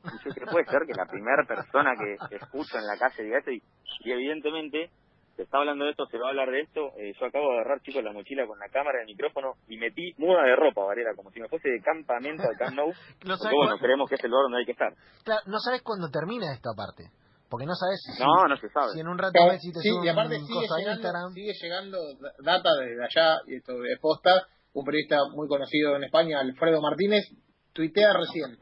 Y 0.05 0.23
yo 0.23 0.33
dije, 0.33 0.45
puede 0.51 0.65
ser 0.65 0.81
que 0.85 0.93
la 0.93 1.05
primera 1.05 1.43
persona 1.47 1.93
que 1.95 2.35
escucho 2.35 2.77
en 2.77 2.87
la 2.87 2.97
calle 2.97 3.23
diga 3.23 3.39
esto 3.39 3.51
y, 3.51 3.61
y 4.03 4.11
evidentemente 4.11 4.89
se 5.35 5.43
está 5.43 5.57
hablando 5.57 5.85
de 5.85 5.91
esto, 5.91 6.05
se 6.07 6.17
va 6.17 6.27
a 6.27 6.29
hablar 6.29 6.49
de 6.51 6.61
esto. 6.61 6.91
Eh, 6.97 7.13
yo 7.19 7.25
acabo 7.25 7.49
de 7.49 7.53
agarrar, 7.59 7.81
chicos, 7.81 8.03
la 8.03 8.11
mochila 8.13 8.45
con 8.45 8.59
la 8.59 8.67
cámara, 8.69 8.99
el 9.01 9.07
micrófono 9.07 9.53
y 9.67 9.77
metí 9.77 10.13
muda 10.17 10.43
de 10.43 10.55
ropa, 10.55 10.83
Varela, 10.83 11.15
como 11.15 11.31
si 11.31 11.39
me 11.41 11.47
fuese 11.49 11.69
de 11.69 11.81
campamento 11.81 12.43
al 12.43 12.57
Camp 12.57 12.75
Nou. 12.75 12.87
No 13.25 13.35
Porque 13.35 13.43
sabes, 13.43 13.57
bueno, 13.57 13.77
creemos 13.79 14.07
que 14.09 14.15
es 14.15 14.23
el 14.23 14.29
lugar 14.29 14.43
donde 14.43 14.59
hay 14.59 14.65
que 14.65 14.73
estar. 14.73 14.93
claro, 15.23 15.41
no 15.47 15.59
sabes 15.59 15.81
cuándo 15.81 16.09
termina 16.09 16.53
esto 16.53 16.69
aparte. 16.69 17.09
Porque 17.53 17.67
no 17.67 17.75
sabes 17.75 18.01
si, 18.01 18.19
No, 18.19 18.47
no 18.47 18.57
se 18.57 18.67
sabe. 18.69 18.93
si 18.93 18.99
en 19.01 19.07
un 19.07 19.15
rato 19.15 19.33
Claro, 19.33 19.51
Messi 19.53 19.71
te 19.71 19.79
sí, 19.81 19.89
y 20.03 20.09
aparte 20.09 20.39
sigue 20.39 20.53
cosa 20.55 20.75
llegando, 20.79 20.91
Instagram. 20.91 21.33
sigue 21.33 21.53
llegando 21.61 21.97
da- 22.19 22.33
data 22.39 22.69
desde 22.81 23.03
allá, 23.05 23.37
y 23.45 23.55
esto 23.57 23.73
de 23.79 23.95
posta, 24.01 24.47
un 24.73 24.83
periodista 24.83 25.17
muy 25.35 25.47
conocido 25.47 25.95
en 25.95 26.03
España, 26.05 26.39
Alfredo 26.39 26.81
Martínez, 26.81 27.25
tuitea 27.73 28.11
recién, 28.13 28.57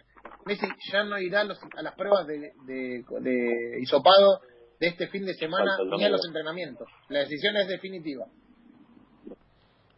Messi 0.46 0.68
ya 0.92 1.06
no 1.06 1.18
irá 1.20 1.40
a, 1.40 1.44
los- 1.46 1.60
a 1.78 1.82
las 1.82 1.96
pruebas 1.96 2.28
de, 2.28 2.52
de, 2.66 3.06
de 3.22 3.80
hisopado 3.80 4.42
de 4.78 4.88
este 4.88 5.08
fin 5.08 5.26
de 5.26 5.36
semana 5.36 5.72
ni 5.96 6.04
a 6.04 6.10
los 6.10 6.26
entrenamientos. 6.28 6.90
La 7.08 7.20
decisión 7.20 7.56
es 7.56 7.70
definitiva. 7.70 8.26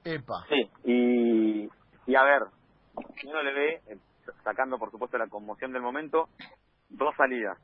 Epa. 0.04 0.46
Sí, 0.50 0.69
y, 0.84 1.63
y 2.12 2.16
a 2.16 2.22
ver, 2.24 2.42
uno 3.25 3.42
le 3.42 3.54
ve, 3.54 3.81
eh, 3.88 3.98
sacando 4.44 4.78
por 4.78 4.92
supuesto 4.92 5.18
la 5.18 5.28
conmoción 5.30 5.74
del 5.74 5.81
momento, 5.81 6.30
dos 6.89 7.16
salidas. 7.18 7.57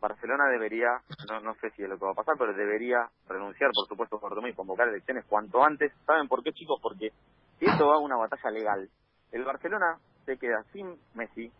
Barcelona 0.00 0.44
debería, 0.50 0.88
no, 1.28 1.40
no 1.40 1.54
sé 1.54 1.70
si 1.70 1.82
es 1.82 1.88
lo 1.88 1.98
que 1.98 2.04
va 2.04 2.12
a 2.12 2.14
pasar, 2.14 2.34
pero 2.38 2.54
debería 2.54 3.08
renunciar, 3.28 3.70
por 3.74 3.86
supuesto, 3.86 4.18
Bartomeu 4.18 4.50
y 4.50 4.54
convocar 4.54 4.88
elecciones 4.88 5.24
cuanto 5.28 5.62
antes. 5.62 5.92
¿Saben 6.06 6.28
por 6.28 6.42
qué, 6.42 6.52
chicos? 6.52 6.78
Porque 6.82 7.10
si 7.58 7.66
esto 7.66 7.86
va 7.86 7.96
a 7.96 7.98
una 7.98 8.16
batalla 8.16 8.50
legal, 8.50 8.88
el 9.32 9.44
Barcelona 9.44 9.98
se 10.24 10.38
queda 10.38 10.62
sin 10.72 10.98
Messi, 11.14 11.52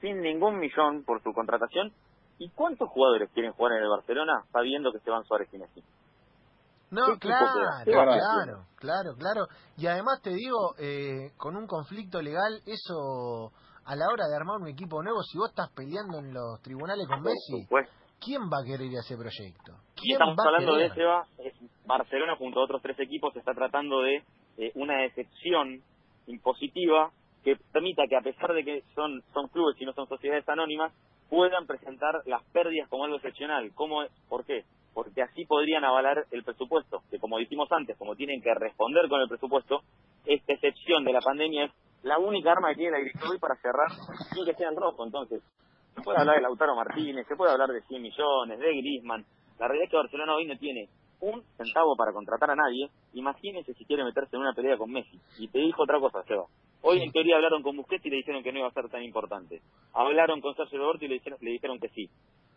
sin 0.00 0.20
ningún 0.20 0.58
millón 0.58 1.04
por 1.04 1.22
su 1.22 1.32
contratación. 1.32 1.92
¿Y 2.38 2.50
cuántos 2.50 2.88
jugadores 2.88 3.30
quieren 3.32 3.52
jugar 3.52 3.74
en 3.74 3.82
el 3.84 3.88
Barcelona 3.88 4.42
sabiendo 4.50 4.90
que 4.92 4.98
se 4.98 5.10
van 5.10 5.24
Suárez 5.24 5.48
y 5.52 5.58
Messi? 5.58 5.82
No, 6.90 7.06
¿Qué 7.06 7.12
equipo 7.12 7.28
claro, 7.28 7.84
claro, 7.84 8.66
claro, 8.76 9.14
claro. 9.16 9.46
Y 9.78 9.86
además 9.86 10.20
te 10.22 10.30
digo, 10.30 10.74
eh, 10.78 11.32
con 11.38 11.56
un 11.56 11.66
conflicto 11.66 12.20
legal, 12.20 12.60
eso 12.66 13.52
a 13.84 13.96
la 13.96 14.06
hora 14.06 14.26
de 14.28 14.36
armar 14.36 14.60
un 14.60 14.68
equipo 14.68 15.02
nuevo, 15.02 15.22
si 15.22 15.38
vos 15.38 15.50
estás 15.50 15.70
peleando 15.74 16.18
en 16.18 16.32
los 16.32 16.60
tribunales 16.62 17.06
con 17.06 17.22
Messi. 17.22 17.66
¿quién 18.24 18.42
va 18.42 18.62
a 18.62 18.64
querer 18.64 18.86
ir 18.86 18.96
a 18.96 19.00
ese 19.00 19.16
proyecto? 19.16 19.74
¿Quién 19.96 20.14
estamos 20.14 20.36
va 20.38 20.44
a 20.44 20.46
hablando 20.46 20.76
de? 20.76 20.90
Seba, 20.94 21.26
eh, 21.38 21.52
Barcelona 21.84 22.36
junto 22.36 22.60
a 22.60 22.64
otros 22.64 22.80
tres 22.82 22.98
equipos 23.00 23.34
está 23.36 23.52
tratando 23.52 24.00
de 24.00 24.22
eh, 24.58 24.72
una 24.76 25.04
excepción 25.04 25.82
impositiva 26.26 27.10
que 27.42 27.56
permita 27.72 28.04
que 28.08 28.16
a 28.16 28.20
pesar 28.20 28.52
de 28.54 28.64
que 28.64 28.82
son, 28.94 29.22
son 29.34 29.48
clubes 29.48 29.76
y 29.80 29.84
no 29.84 29.92
son 29.92 30.06
sociedades 30.06 30.48
anónimas, 30.48 30.92
puedan 31.28 31.66
presentar 31.66 32.22
las 32.26 32.44
pérdidas 32.52 32.88
como 32.88 33.04
algo 33.04 33.16
excepcional. 33.16 33.72
¿Cómo, 33.74 34.04
¿Por 34.28 34.44
qué? 34.44 34.64
Porque 34.94 35.22
así 35.22 35.44
podrían 35.46 35.84
avalar 35.84 36.26
el 36.30 36.44
presupuesto, 36.44 37.02
que 37.10 37.18
como 37.18 37.38
dijimos 37.38 37.72
antes, 37.72 37.96
como 37.98 38.14
tienen 38.14 38.40
que 38.42 38.54
responder 38.54 39.08
con 39.08 39.20
el 39.20 39.28
presupuesto, 39.28 39.80
esta 40.26 40.52
excepción 40.52 41.04
de 41.04 41.12
la 41.12 41.20
pandemia 41.20 41.64
es 41.64 41.72
la 42.02 42.18
única 42.18 42.52
arma 42.52 42.70
que 42.70 42.76
tiene 42.76 42.98
la 42.98 43.30
hoy 43.30 43.38
para 43.38 43.56
cerrar 43.56 43.90
sin 44.32 44.44
que 44.44 44.54
sea 44.54 44.68
en 44.68 44.76
rojo. 44.76 45.04
Entonces, 45.04 45.42
se 45.94 46.02
puede 46.02 46.18
hablar 46.18 46.36
de 46.36 46.42
Lautaro 46.42 46.74
Martínez, 46.74 47.26
se 47.26 47.36
puede 47.36 47.52
hablar 47.52 47.70
de 47.70 47.82
100 47.82 48.02
millones, 48.02 48.58
de 48.58 48.76
Griezmann. 48.76 49.24
La 49.58 49.68
realidad 49.68 49.84
es 49.84 49.90
que 49.90 49.96
Barcelona 49.96 50.34
hoy 50.34 50.46
no 50.46 50.56
tiene 50.56 50.88
un 51.20 51.42
centavo 51.56 51.94
para 51.96 52.12
contratar 52.12 52.50
a 52.50 52.56
nadie. 52.56 52.90
Imagínense 53.14 53.74
si 53.74 53.84
quiere 53.84 54.04
meterse 54.04 54.36
en 54.36 54.42
una 54.42 54.54
pelea 54.54 54.76
con 54.76 54.90
Messi. 54.90 55.20
Y 55.38 55.48
te 55.48 55.58
dijo 55.58 55.82
otra 55.82 56.00
cosa, 56.00 56.22
Seba. 56.24 56.46
Hoy 56.82 57.00
en 57.00 57.12
teoría 57.12 57.36
hablaron 57.36 57.62
con 57.62 57.76
Busquets 57.76 58.04
y 58.04 58.10
le 58.10 58.16
dijeron 58.16 58.42
que 58.42 58.52
no 58.52 58.58
iba 58.58 58.68
a 58.68 58.72
ser 58.72 58.88
tan 58.88 59.02
importante. 59.02 59.62
Hablaron 59.94 60.40
con 60.40 60.54
Sergio 60.56 60.78
Roberto 60.80 61.04
y 61.04 61.08
le 61.08 61.14
dijeron, 61.14 61.38
le 61.40 61.50
dijeron 61.52 61.78
que 61.78 61.88
sí. 61.90 62.10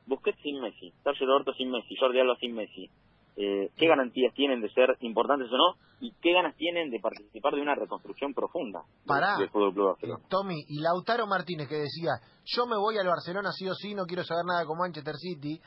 Busquets 0.07 0.39
sin 0.41 0.59
Messi, 0.61 0.91
Sergio 1.03 1.27
Roberto 1.27 1.53
sin 1.53 1.69
Messi, 1.69 1.95
Jordi 1.95 2.19
Alba 2.19 2.35
sin 2.37 2.55
Messi. 2.55 2.89
Eh, 3.37 3.69
¿Qué 3.75 3.87
garantías 3.87 4.33
tienen 4.33 4.61
de 4.61 4.69
ser 4.69 4.95
importantes 5.01 5.49
o 5.51 5.57
no? 5.57 5.75
¿Y 5.99 6.13
qué 6.21 6.31
ganas 6.31 6.55
tienen 6.55 6.89
de 6.89 6.99
participar 6.99 7.53
de 7.53 7.61
una 7.61 7.75
reconstrucción 7.75 8.33
profunda 8.33 8.83
Pará. 9.05 9.37
del 9.37 9.49
Fútbol 9.49 9.73
Club 9.73 9.85
Eh, 9.85 9.91
Barcelona? 9.91 10.25
Tommy 10.29 10.55
y 10.69 10.79
Lautaro 10.81 11.27
Martínez 11.27 11.67
que 11.67 11.75
decía, 11.75 12.11
yo 12.45 12.65
me 12.65 12.77
voy 12.77 12.97
al 12.97 13.07
Barcelona 13.07 13.51
sí 13.51 13.67
o 13.67 13.73
sí, 13.73 13.93
no 13.93 14.05
quiero 14.05 14.23
saber 14.23 14.45
nada 14.45 14.65
con 14.65 14.77
Manchester 14.77 15.15
City. 15.15 15.59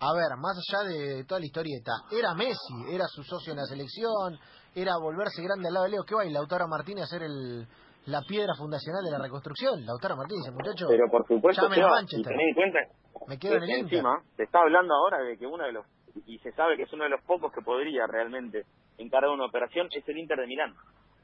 A 0.00 0.12
ver, 0.14 0.36
más 0.38 0.54
allá 0.56 0.88
de 0.88 1.24
toda 1.24 1.40
la 1.40 1.46
historieta, 1.46 1.92
era 2.12 2.34
Messi, 2.34 2.92
era 2.92 3.06
su 3.08 3.22
socio 3.24 3.52
en 3.52 3.58
la 3.58 3.64
selección, 3.64 4.38
era 4.74 4.92
volverse 5.00 5.42
grande 5.42 5.68
al 5.68 5.74
lado 5.74 5.86
de 5.86 5.90
Leo. 5.92 6.04
¿Qué 6.04 6.14
va? 6.14 6.24
Y 6.24 6.30
Lautaro 6.30 6.68
Martínez 6.68 7.04
a 7.04 7.06
ser 7.08 7.22
el, 7.24 7.66
la 8.06 8.20
piedra 8.22 8.54
fundacional 8.56 9.02
de 9.04 9.10
la 9.10 9.18
reconstrucción. 9.18 9.84
Lautaro 9.84 10.14
Martínez, 10.16 10.52
muchacho. 10.52 10.86
Pero 10.88 11.10
por 11.10 11.26
supuesto, 11.26 11.66
y 11.68 11.80
en 11.80 12.54
cuenta 12.54 12.78
Me 13.26 13.38
quedo 13.38 13.54
en 13.54 13.62
el 13.64 13.70
encima 13.70 14.22
se 14.36 14.44
está 14.44 14.60
hablando 14.60 14.94
ahora 14.94 15.18
de 15.18 15.36
que 15.36 15.46
uno 15.46 15.64
de 15.64 15.72
los, 15.72 15.86
y 16.26 16.38
se 16.38 16.52
sabe 16.52 16.76
que 16.76 16.84
es 16.84 16.92
uno 16.92 17.04
de 17.04 17.10
los 17.10 17.22
pocos 17.22 17.52
que 17.52 17.62
podría 17.62 18.06
realmente 18.06 18.64
encarar 18.98 19.30
una 19.30 19.46
operación, 19.46 19.88
es 19.92 20.08
el 20.08 20.18
Inter 20.18 20.38
de 20.40 20.46
Milán. 20.46 20.74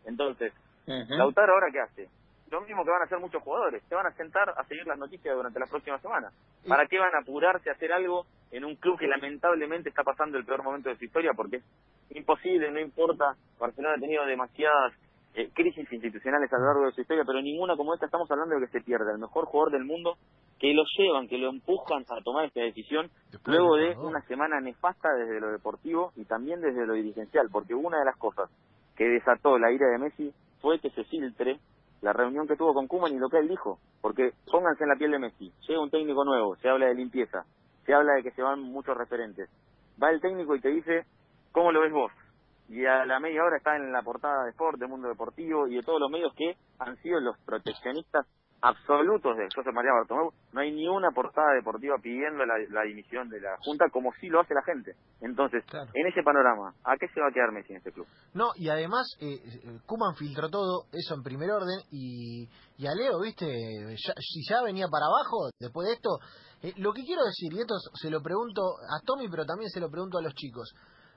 Entonces, 0.06 0.52
Ujú. 0.86 1.14
Lautaro 1.14 1.54
ahora 1.54 1.68
qué 1.72 1.80
hace? 1.80 2.08
Lo 2.50 2.60
mismo 2.60 2.84
que 2.84 2.90
van 2.90 3.02
a 3.02 3.04
hacer 3.06 3.18
muchos 3.18 3.42
jugadores, 3.42 3.82
se 3.88 3.94
van 3.94 4.06
a 4.06 4.12
sentar 4.12 4.50
a 4.50 4.64
seguir 4.64 4.86
las 4.86 4.98
noticias 4.98 5.34
durante 5.34 5.58
las 5.58 5.70
próximas 5.70 6.00
semanas. 6.02 6.32
¿Para 6.68 6.86
qué 6.86 6.98
van 6.98 7.14
a 7.14 7.20
apurarse 7.20 7.70
a 7.70 7.72
hacer 7.72 7.92
algo 7.92 8.26
en 8.50 8.64
un 8.64 8.76
club 8.76 8.98
que 8.98 9.08
lamentablemente 9.08 9.88
está 9.88 10.04
pasando 10.04 10.38
el 10.38 10.44
peor 10.44 10.62
momento 10.62 10.90
de 10.90 10.96
su 10.96 11.04
historia? 11.04 11.32
Porque 11.34 11.56
es 11.56 12.16
imposible, 12.16 12.70
no 12.70 12.80
importa, 12.80 13.34
Barcelona 13.58 13.94
ha 13.96 14.00
tenido 14.00 14.24
demasiadas 14.26 14.92
eh, 15.34 15.50
crisis 15.52 15.92
institucionales 15.92 16.52
a 16.52 16.58
lo 16.58 16.66
largo 16.66 16.86
de 16.86 16.92
su 16.92 17.00
historia, 17.00 17.24
pero 17.26 17.42
ninguna 17.42 17.76
como 17.76 17.92
esta 17.92 18.06
estamos 18.06 18.30
hablando 18.30 18.54
de 18.54 18.66
que 18.66 18.78
se 18.78 18.84
pierde 18.84 19.10
el 19.12 19.18
mejor 19.18 19.46
jugador 19.46 19.72
del 19.72 19.84
mundo, 19.84 20.16
que 20.60 20.72
lo 20.72 20.84
llevan, 20.96 21.26
que 21.26 21.38
lo 21.38 21.50
empujan 21.50 22.04
a 22.08 22.22
tomar 22.22 22.44
esta 22.44 22.60
decisión 22.60 23.10
Después 23.30 23.56
luego 23.56 23.76
de 23.76 23.96
una 23.96 24.20
semana 24.22 24.60
nefasta 24.60 25.12
desde 25.14 25.40
lo 25.40 25.50
deportivo 25.50 26.12
y 26.16 26.24
también 26.24 26.60
desde 26.60 26.86
lo 26.86 26.94
dirigencial, 26.94 27.48
porque 27.50 27.74
una 27.74 27.98
de 27.98 28.04
las 28.04 28.16
cosas 28.16 28.48
que 28.96 29.08
desató 29.08 29.58
la 29.58 29.72
ira 29.72 29.88
de 29.88 29.98
Messi 29.98 30.32
fue 30.60 30.78
que 30.78 30.90
se 30.90 31.04
filtre 31.04 31.58
la 32.00 32.12
reunión 32.12 32.46
que 32.46 32.56
tuvo 32.56 32.72
con 32.72 32.86
Kuman 32.86 33.12
y 33.12 33.18
lo 33.18 33.28
que 33.28 33.38
él 33.38 33.48
dijo, 33.48 33.78
porque 34.00 34.32
pónganse 34.50 34.84
en 34.84 34.90
la 34.90 34.96
piel 34.96 35.10
de 35.10 35.18
Messi, 35.18 35.52
llega 35.66 35.82
un 35.82 35.90
técnico 35.90 36.24
nuevo, 36.24 36.54
se 36.56 36.68
habla 36.68 36.86
de 36.86 36.94
limpieza, 36.94 37.44
se 37.84 37.92
habla 37.92 38.14
de 38.14 38.22
que 38.22 38.30
se 38.30 38.42
van 38.42 38.60
muchos 38.60 38.96
referentes, 38.96 39.48
va 40.00 40.10
el 40.10 40.20
técnico 40.20 40.54
y 40.54 40.60
te 40.60 40.68
dice, 40.68 41.06
¿cómo 41.50 41.72
lo 41.72 41.80
ves 41.80 41.92
vos? 41.92 42.12
Y 42.68 42.84
a 42.86 43.04
la 43.04 43.20
media 43.20 43.42
hora 43.44 43.56
está 43.58 43.76
en 43.76 43.92
la 43.92 44.02
portada 44.02 44.44
de 44.44 44.50
Sport, 44.50 44.78
de 44.78 44.86
Mundo 44.86 45.08
Deportivo 45.08 45.66
y 45.68 45.76
de 45.76 45.82
todos 45.82 46.00
los 46.00 46.10
medios 46.10 46.32
que 46.34 46.56
han 46.78 46.96
sido 47.02 47.20
los 47.20 47.36
proteccionistas 47.44 48.26
absolutos 48.62 49.36
de 49.36 49.46
José 49.54 49.70
María 49.72 49.92
Bartomeu. 49.92 50.32
No 50.54 50.60
hay 50.60 50.72
ni 50.72 50.88
una 50.88 51.10
portada 51.10 51.52
deportiva 51.52 51.96
pidiendo 52.02 52.46
la, 52.46 52.54
la 52.70 52.82
dimisión 52.84 53.28
de 53.28 53.38
la 53.38 53.56
Junta 53.60 53.84
como 53.92 54.10
sí 54.18 54.28
lo 54.28 54.40
hace 54.40 54.54
la 54.54 54.62
gente. 54.62 54.94
Entonces, 55.20 55.62
Claro. 55.66 55.90
en 55.92 56.06
ese 56.06 56.22
panorama, 56.22 56.72
¿a 56.82 56.96
qué 56.96 57.06
se 57.08 57.20
va 57.20 57.28
a 57.28 57.32
quedar 57.32 57.52
Messi 57.52 57.72
en 57.72 57.78
este 57.78 57.92
club? 57.92 58.06
No, 58.32 58.52
y 58.56 58.70
además, 58.70 59.06
eh, 59.20 59.34
eh, 59.44 59.78
Kuman 59.84 60.14
filtró 60.16 60.48
todo 60.48 60.84
eso 60.92 61.14
en 61.14 61.22
primer 61.22 61.50
orden 61.50 61.78
y, 61.90 62.48
y 62.78 62.86
a 62.86 62.94
Leo, 62.94 63.20
viste, 63.20 63.44
Ya- 63.46 64.14
si 64.18 64.40
ya 64.48 64.62
venía 64.62 64.86
para 64.88 65.04
abajo 65.12 65.50
después 65.60 65.86
de 65.88 65.94
esto, 65.94 66.08
eh, 66.62 66.72
lo 66.78 66.94
que 66.94 67.02
quiero 67.04 67.22
decir, 67.24 67.52
y 67.52 67.60
esto 67.60 67.74
se 68.00 68.08
lo 68.08 68.22
pregunto 68.22 68.62
a 68.80 69.04
Tommy, 69.04 69.28
pero 69.28 69.44
también 69.44 69.68
se 69.68 69.80
lo 69.80 69.90
pregunto 69.90 70.16
a 70.16 70.22
los 70.22 70.32
chicos, 70.32 70.72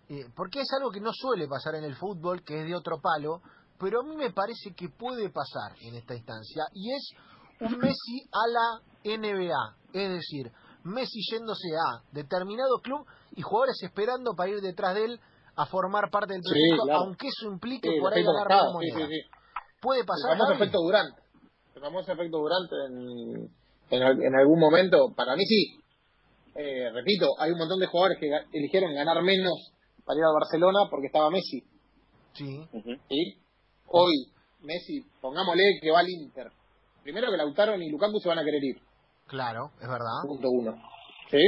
eh, 0.09 0.25
porque 0.35 0.61
es 0.61 0.67
algo 0.77 0.91
que 0.91 1.01
no 1.01 1.11
suele 1.13 1.47
pasar 1.47 1.75
en 1.75 1.83
el 1.83 1.95
fútbol, 1.95 2.43
que 2.43 2.61
es 2.61 2.67
de 2.67 2.75
otro 2.75 2.99
palo, 3.01 3.41
pero 3.79 4.01
a 4.01 4.03
mí 4.03 4.15
me 4.15 4.31
parece 4.31 4.73
que 4.75 4.89
puede 4.89 5.29
pasar 5.29 5.73
en 5.81 5.95
esta 5.95 6.15
instancia, 6.15 6.63
y 6.73 6.91
es 6.93 7.11
un 7.59 7.77
Messi 7.79 8.21
a 8.31 8.47
la 8.47 9.17
NBA, 9.17 9.75
es 9.93 10.09
decir, 10.09 10.51
Messi 10.83 11.19
yéndose 11.31 11.67
a 11.75 12.01
determinado 12.13 12.79
club 12.81 13.05
y 13.35 13.41
jugadores 13.41 13.81
esperando 13.83 14.33
para 14.35 14.49
ir 14.51 14.61
detrás 14.61 14.95
de 14.95 15.05
él 15.05 15.19
a 15.55 15.65
formar 15.65 16.09
parte 16.11 16.33
del 16.33 16.41
Sí, 16.43 16.49
proyecto, 16.49 16.83
claro. 16.85 16.99
aunque 17.01 17.27
eso 17.27 17.51
implique 17.51 17.89
Sí, 17.89 17.99
por 17.99 18.13
el 18.13 18.19
ahí 18.19 18.23
ganar 18.25 18.61
sí, 18.61 18.73
moneda. 18.73 19.07
sí. 19.07 19.21
Puede 19.81 19.99
El 20.01 20.05
pasar, 20.05 20.31
famoso 20.31 20.45
Javi? 20.53 20.61
efecto 20.61 20.79
Durant. 20.81 21.17
El 21.75 21.81
famoso 21.81 22.11
efecto 22.11 22.37
Durant 22.37 22.71
en, 22.87 23.49
en, 23.89 24.21
en 24.23 24.35
algún 24.35 24.59
momento, 24.59 25.13
para 25.15 25.35
mí 25.35 25.43
sí. 25.45 25.79
Eh, 26.55 26.89
repito, 26.91 27.27
hay 27.39 27.51
un 27.51 27.57
montón 27.59 27.79
de 27.79 27.85
jugadores 27.87 28.17
que 28.19 28.31
eligieron 28.57 28.93
ganar 28.95 29.21
menos 29.21 29.73
para 30.07 30.17
ir 30.19 30.23
a 30.23 30.31
Barcelona 30.31 30.79
porque 30.89 31.07
estaba 31.07 31.29
Messi. 31.29 31.61
Sí. 32.33 32.65
¿sí? 33.09 33.37
Hoy, 33.87 34.13
Messi, 34.61 35.03
pongámosle 35.21 35.63
que 35.81 35.91
va 35.91 35.99
al 35.99 36.09
Inter. 36.09 36.47
Primero 37.03 37.29
que 37.29 37.37
Lautaro 37.37 37.77
ni 37.77 37.89
Lukaku 37.89 38.19
se 38.19 38.29
van 38.29 38.39
a 38.39 38.43
querer 38.43 38.63
ir. 38.63 38.81
claro, 39.27 39.71
es 39.81 39.87
verdad. 39.87 40.23
Punto 40.25 40.49
uno. 40.49 40.73
¿Sí? 41.29 41.43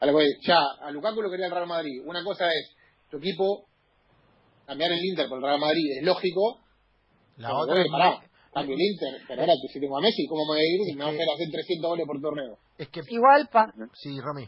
A 0.00 0.06
lo 0.06 0.18
que- 0.18 0.36
ya, 0.46 0.58
a 0.82 0.90
Lukaku 0.90 1.22
lo 1.22 1.30
quería 1.30 1.46
el 1.46 1.52
Real 1.52 1.66
Madrid. 1.66 2.02
Una 2.04 2.22
cosa 2.22 2.46
es, 2.52 2.76
tu 3.10 3.16
equipo, 3.16 3.64
cambiar 4.66 4.92
el 4.92 5.02
Inter 5.04 5.26
por 5.28 5.38
el 5.38 5.44
Real 5.44 5.58
Madrid 5.60 5.96
es 5.98 6.04
lógico. 6.04 6.60
La 7.38 7.48
pero, 7.48 7.58
otra 7.60 7.80
es, 7.80 7.86
pará, 7.90 8.20
cambio 8.52 8.74
el 8.74 8.80
Inter. 8.82 9.22
Pero 9.28 9.40
ahora, 9.40 9.54
si 9.72 9.80
tengo 9.80 9.96
a 9.98 10.00
Messi, 10.02 10.26
¿cómo 10.26 10.42
me 10.44 10.48
voy 10.48 10.60
a 10.60 10.64
ir 10.74 10.80
si 10.84 10.94
me 10.96 11.04
va 11.04 11.08
a 11.10 11.12
que- 11.12 11.16
hacer 11.22 11.34
hacer 11.34 11.50
300 11.52 11.88
goles 11.90 12.06
por 12.06 12.20
torneo? 12.20 12.58
es 12.78 12.88
que... 12.88 13.00
Igual, 13.08 13.48
pa- 13.50 13.72
Sí, 13.94 14.20
Romy. 14.20 14.46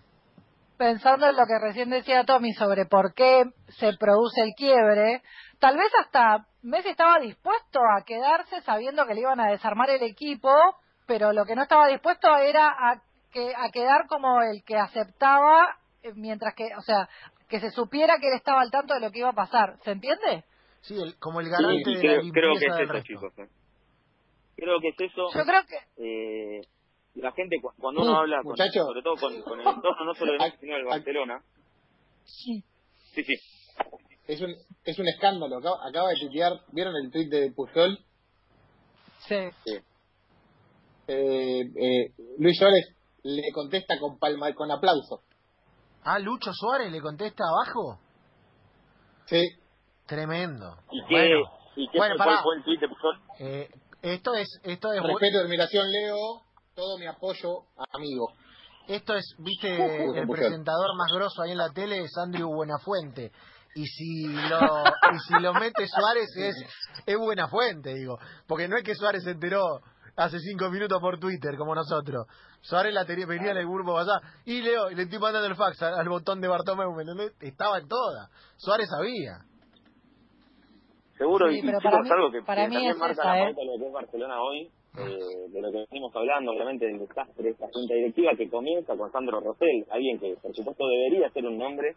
Pensando 0.78 1.28
en 1.28 1.36
lo 1.36 1.44
que 1.46 1.58
recién 1.60 1.90
decía 1.90 2.24
Tommy 2.24 2.52
sobre 2.54 2.86
por 2.86 3.12
qué 3.14 3.42
se 3.78 3.92
produce 3.98 4.42
el 4.42 4.52
quiebre, 4.56 5.22
tal 5.58 5.76
vez 5.76 5.90
hasta 6.00 6.46
Messi 6.62 6.88
estaba 6.88 7.18
dispuesto 7.18 7.80
a 7.80 8.04
quedarse 8.04 8.62
sabiendo 8.62 9.04
que 9.06 9.14
le 9.14 9.20
iban 9.22 9.40
a 9.40 9.50
desarmar 9.50 9.90
el 9.90 10.02
equipo, 10.02 10.50
pero 11.06 11.32
lo 11.32 11.44
que 11.44 11.54
no 11.56 11.62
estaba 11.62 11.88
dispuesto 11.88 12.34
era 12.36 12.68
a, 12.68 13.02
que, 13.32 13.52
a 13.56 13.70
quedar 13.70 14.06
como 14.08 14.40
el 14.42 14.62
que 14.64 14.76
aceptaba, 14.76 15.76
eh, 16.02 16.12
mientras 16.14 16.54
que, 16.54 16.68
o 16.76 16.82
sea, 16.82 17.08
que 17.48 17.60
se 17.60 17.70
supiera 17.70 18.18
que 18.18 18.28
él 18.28 18.34
estaba 18.36 18.60
al 18.60 18.70
tanto 18.70 18.94
de 18.94 19.00
lo 19.00 19.10
que 19.10 19.20
iba 19.20 19.30
a 19.30 19.34
pasar. 19.34 19.78
¿Se 19.84 19.90
entiende? 19.90 20.44
Sí, 20.82 20.94
el- 21.00 21.18
como 21.18 21.40
el 21.40 21.48
garante 21.48 21.82
sí, 21.84 21.94
de 21.94 22.00
creo, 22.00 22.16
la 22.16 22.22
limpieza 22.22 22.40
creo 22.40 22.52
que 22.58 22.66
es 22.66 22.74
del 22.76 22.82
eso, 22.84 22.92
resto. 22.92 23.06
chicos. 23.06 23.32
Creo 24.56 24.80
que 24.80 24.88
es 24.88 25.00
eso. 25.00 25.22
Yo 25.34 25.44
creo 25.44 25.62
que 25.66 25.76
eh, 26.58 26.60
la 27.22 27.32
gente, 27.32 27.56
cu- 27.60 27.72
cuando 27.78 28.02
uno 28.02 28.16
habla, 28.18 28.42
con- 28.42 28.56
sobre 28.56 29.02
todo 29.02 29.14
con, 29.16 29.42
con 29.42 29.60
el 29.60 29.66
entorno, 29.66 30.04
no 30.04 30.14
solo 30.14 30.32
del 30.32 30.40
Messi, 30.40 30.56
sino 30.60 30.74
del 30.74 30.84
Barcelona. 30.84 31.42
sí. 32.24 32.62
Sí, 33.14 33.24
sí. 33.24 33.34
Es 34.28 34.40
un, 34.42 34.54
es 34.84 34.98
un 34.98 35.08
escándalo. 35.08 35.56
Acaba, 35.58 35.76
acaba 35.88 36.08
de 36.10 36.16
tuitear, 36.20 36.52
¿vieron 36.72 36.94
el 36.96 37.10
tweet 37.10 37.28
de 37.28 37.50
Pujol? 37.52 37.98
Sí. 39.26 39.36
sí. 39.64 39.78
Eh, 41.08 41.60
eh, 41.74 42.12
Luis 42.38 42.58
Suárez 42.58 42.94
le 43.22 43.50
contesta 43.52 43.98
con 43.98 44.18
palma 44.18 44.52
con 44.54 44.70
aplauso. 44.70 45.22
Ah, 46.04 46.18
Lucho 46.18 46.52
Suárez 46.52 46.92
le 46.92 47.00
contesta 47.00 47.44
abajo. 47.44 47.98
Sí, 49.26 49.42
Tremendo. 50.06 50.76
¿Y 50.90 51.00
qué, 51.06 51.14
Bueno, 51.14 51.50
y 51.76 51.88
qué 51.88 51.98
bueno, 51.98 52.14
fue, 52.16 52.24
cuál 52.24 52.28
pará. 52.36 52.42
fue 52.42 52.56
el 52.56 52.64
tweet 52.64 52.78
de 52.78 52.88
Pujol? 52.88 53.20
eh, 53.40 53.68
esto 54.02 54.34
es, 54.34 54.48
esto 54.64 54.92
es, 54.92 55.02
respeto 55.02 55.38
y 55.38 55.44
admiración, 55.44 55.90
Leo. 55.90 56.42
Todo 56.78 56.96
mi 56.96 57.06
apoyo, 57.08 57.64
amigo. 57.92 58.28
esto 58.86 59.14
es, 59.16 59.34
viste, 59.38 59.76
Uh, 59.76 60.14
el 60.14 60.28
presentador 60.28 60.94
más 60.96 61.10
grosso 61.12 61.42
ahí 61.42 61.50
en 61.50 61.58
la 61.58 61.70
tele 61.70 61.98
es 62.04 62.16
Andrew 62.16 62.54
Buenafuente. 62.54 63.32
Y 63.74 63.84
si 63.84 64.26
lo, 64.28 64.60
y 64.84 65.18
si 65.26 65.34
lo 65.42 65.52
mete 65.54 65.88
Suárez 65.88 66.28
es, 66.36 66.54
es 67.04 67.18
buena 67.18 67.48
fuente, 67.48 67.94
digo. 67.94 68.16
Porque 68.46 68.68
no 68.68 68.76
es 68.76 68.84
que 68.84 68.94
Suárez 68.94 69.24
se 69.24 69.32
enteró 69.32 69.80
hace 70.16 70.38
cinco 70.38 70.70
minutos 70.70 71.00
por 71.00 71.18
Twitter, 71.18 71.56
como 71.56 71.74
nosotros. 71.74 72.26
Suárez 72.60 72.94
la 72.94 73.04
tenía, 73.04 73.26
venía 73.26 73.50
en 73.50 73.56
el 73.56 73.66
grupo 73.66 73.98
allá. 73.98 74.20
Y 74.44 74.62
Leo, 74.62 74.88
y 74.90 74.94
le 74.94 75.02
estoy 75.02 75.18
mandando 75.18 75.48
el 75.48 75.56
fax 75.56 75.82
al, 75.82 75.94
al 75.98 76.08
botón 76.08 76.40
de 76.40 76.46
Bartomeu, 76.46 76.92
¿me 76.94 77.02
entendés? 77.02 77.32
Estaba 77.40 77.78
en 77.78 77.88
toda. 77.88 78.30
Suárez 78.56 78.88
sabía. 78.88 79.38
Seguro, 81.18 81.48
Sí, 81.48 81.56
y, 81.56 81.58
y 81.58 81.62
pero 81.62 81.78
chicos, 81.78 81.90
para 81.92 82.02
mí- 82.04 82.10
algo 82.12 82.30
que, 82.30 82.42
para 82.42 82.62
que 82.62 82.68
mí 82.68 82.74
también 82.74 82.92
es 82.92 82.98
marca 82.98 83.12
esa, 83.22 83.24
la 83.24 83.50
¿eh? 83.50 83.54
de 83.54 83.64
lo 83.64 83.78
que 83.78 83.86
es 83.88 83.92
Barcelona 83.92 84.40
hoy, 84.40 84.70
eh, 84.96 85.48
de 85.50 85.60
lo 85.60 85.70
que 85.70 85.84
venimos 85.90 86.14
hablando, 86.16 86.52
obviamente, 86.52 86.86
del 86.86 86.98
desastre 86.98 87.44
de 87.44 87.50
esta 87.50 87.68
junta 87.72 87.94
directiva 87.94 88.32
que 88.36 88.48
comienza 88.48 88.96
con 88.96 89.12
Sandro 89.12 89.40
Rosell, 89.40 89.84
alguien 89.90 90.18
que, 90.18 90.36
por 90.40 90.54
supuesto, 90.54 90.86
debería 90.88 91.30
ser 91.30 91.46
un 91.46 91.58
nombre 91.58 91.94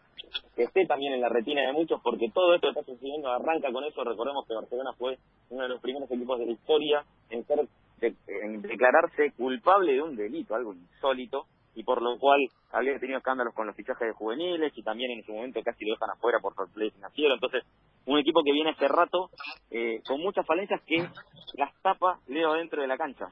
que 0.54 0.64
esté 0.64 0.86
también 0.86 1.14
en 1.14 1.20
la 1.20 1.28
retina 1.28 1.62
de 1.62 1.72
muchos, 1.72 2.00
porque 2.02 2.30
todo 2.32 2.54
esto 2.54 2.68
que 2.72 2.80
está 2.80 2.92
sucediendo 2.92 3.28
arranca 3.30 3.72
con 3.72 3.84
eso. 3.84 4.04
Recordemos 4.04 4.46
que 4.46 4.54
Barcelona 4.54 4.92
fue 4.98 5.18
uno 5.50 5.62
de 5.62 5.68
los 5.68 5.80
primeros 5.80 6.10
equipos 6.10 6.38
de 6.38 6.46
la 6.46 6.52
historia 6.52 7.04
en, 7.30 7.44
ser, 7.46 7.66
en 8.00 8.62
declararse 8.62 9.32
culpable 9.36 9.94
de 9.94 10.02
un 10.02 10.16
delito, 10.16 10.54
algo 10.54 10.74
insólito, 10.74 11.46
y 11.74 11.84
por 11.84 12.02
lo 12.02 12.18
cual 12.18 12.40
había 12.72 12.98
tenido 12.98 13.18
escándalos 13.18 13.54
con 13.54 13.66
los 13.66 13.76
fichajes 13.76 14.08
de 14.08 14.14
juveniles 14.14 14.72
y 14.76 14.82
también 14.82 15.10
en 15.12 15.24
su 15.24 15.32
momento 15.32 15.60
casi 15.62 15.84
lo 15.84 15.94
dejan 15.94 16.10
afuera 16.10 16.38
por 16.40 16.54
play 16.72 16.90
financiero. 16.90 17.34
Entonces, 17.34 17.64
un 18.06 18.18
equipo 18.18 18.42
que 18.42 18.52
viene 18.52 18.70
hace 18.70 18.88
rato 18.88 19.30
eh, 19.70 20.00
con 20.06 20.20
muchas 20.20 20.46
falencias 20.46 20.80
que 20.86 21.06
las 21.54 21.72
tapa 21.82 22.18
Leo 22.26 22.54
dentro 22.54 22.82
de 22.82 22.88
la 22.88 22.96
cancha. 22.96 23.28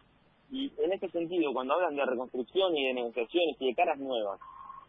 Y 0.51 0.73
en 0.79 0.93
ese 0.93 1.09
sentido, 1.11 1.53
cuando 1.53 1.75
hablan 1.75 1.95
de 1.95 2.05
reconstrucción 2.05 2.77
y 2.77 2.87
de 2.87 2.95
negociaciones 2.95 3.57
y 3.61 3.67
de 3.67 3.75
caras 3.75 3.99
nuevas, 3.99 4.41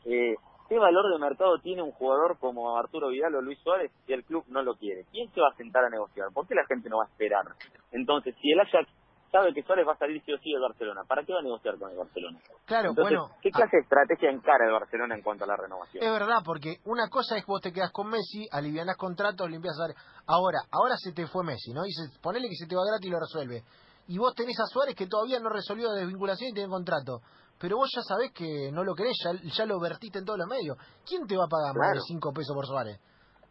eh, 0.06 0.36
¿qué 0.70 0.80
valor 0.80 1.12
de 1.12 1.20
mercado 1.20 1.60
tiene 1.60 1.84
un 1.84 1.92
jugador 1.92 2.38
como 2.40 2.78
Arturo 2.78 3.10
Vidal 3.10 3.36
o 3.36 3.42
Luis 3.42 3.60
Suárez 3.60 3.92
si 4.06 4.14
el 4.14 4.24
club 4.24 4.44
no 4.48 4.64
lo 4.64 4.76
quiere? 4.76 5.06
¿Quién 5.12 5.32
se 5.32 5.42
va 5.42 5.50
a 5.50 5.56
sentar 5.56 5.84
a 5.86 5.90
negociar? 5.90 6.30
¿Por 6.34 6.48
qué 6.48 6.56
la 6.56 6.66
gente 6.66 6.90
no 6.90 6.98
va 6.98 7.04
a 7.04 7.08
esperar? 7.08 7.46
Entonces, 7.92 8.36
si 8.42 8.52
el 8.52 8.60
Ajax 8.60 8.90
sabe 9.32 9.54
que 9.54 9.64
Suárez 9.64 9.88
va 9.88 9.94
a 9.94 9.98
salir 9.98 10.22
sí 10.26 10.34
o 10.34 10.38
sí 10.40 10.52
del 10.52 10.62
Barcelona, 10.62 11.04
¿para 11.08 11.24
qué 11.24 11.34
va 11.34 11.40
a 11.40 11.44
negociar 11.44 11.78
con 11.80 11.90
el 11.92 11.98
Barcelona? 11.98 12.40
Claro, 12.66 12.90
Entonces, 12.90 13.18
bueno. 13.18 13.36
¿qué 13.42 13.50
ah, 13.54 13.58
clase 13.58 13.78
de 13.78 13.84
estrategia 13.84 14.30
encara 14.30 14.66
el 14.66 14.74
Barcelona 14.74 15.16
en 15.16 15.22
cuanto 15.22 15.46
a 15.46 15.48
la 15.48 15.56
renovación? 15.56 16.04
Es 16.04 16.12
verdad, 16.12 16.40
porque 16.46 16.78
una 16.86 17.08
cosa 17.10 17.38
es 17.38 17.46
que 17.46 17.52
vos 17.52 17.62
te 17.62 17.72
quedas 17.72 17.92
con 17.92 18.10
Messi, 18.10 18.46
alivianás 18.52 18.98
contratos, 18.98 19.50
limpias 19.50 19.76
Suárez. 19.76 19.96
Ahora, 20.28 20.60
ahora 20.72 20.96
se 20.98 21.14
te 21.14 21.28
fue 21.28 21.44
Messi, 21.44 21.72
¿no? 21.74 21.86
Y 21.86 21.92
se, 21.92 22.20
ponele 22.20 22.50
que 22.50 22.56
se 22.56 22.68
te 22.68 22.76
va 22.76 22.84
gratis 22.86 23.08
y 23.08 23.12
lo 23.12 23.20
resuelve. 23.20 23.64
Y 24.08 24.18
vos 24.18 24.34
tenés 24.36 24.60
a 24.60 24.66
Suárez 24.68 24.96
que 24.96 25.08
todavía 25.08 25.40
no 25.40 25.50
resolvió 25.50 25.88
la 25.88 25.96
desvinculación 25.96 26.50
y 26.50 26.54
tiene 26.54 26.70
contrato. 26.70 27.22
Pero 27.58 27.78
vos 27.78 27.90
ya 27.96 28.02
sabés 28.02 28.32
que 28.34 28.72
no 28.74 28.84
lo 28.84 28.96
querés, 28.96 29.16
ya, 29.24 29.32
ya 29.40 29.66
lo 29.66 29.80
vertiste 29.80 30.20
en 30.20 30.26
todos 30.26 30.40
los 30.40 30.48
medios. 30.48 30.78
¿Quién 31.08 31.28
te 31.28 31.38
va 31.38 31.46
a 31.46 31.48
pagar 31.48 31.76
más 31.78 31.90
de 31.90 32.02
Claro. 32.02 32.02
5 32.08 32.34
pesos 32.34 32.56
por 32.56 32.66
Suárez? 32.66 33.00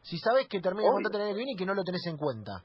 Si 0.03 0.19
sabés 0.19 0.49
que 0.49 0.61
termina 0.61 0.89
el 0.89 0.95
contrato 0.95 1.19
el 1.19 1.25
año 1.25 1.33
que 1.35 1.39
viene 1.39 1.53
y 1.53 1.57
que 1.57 1.67
no 1.67 1.75
lo 1.75 1.85
tenés 1.85 2.05
en 2.07 2.17
cuenta. 2.17 2.65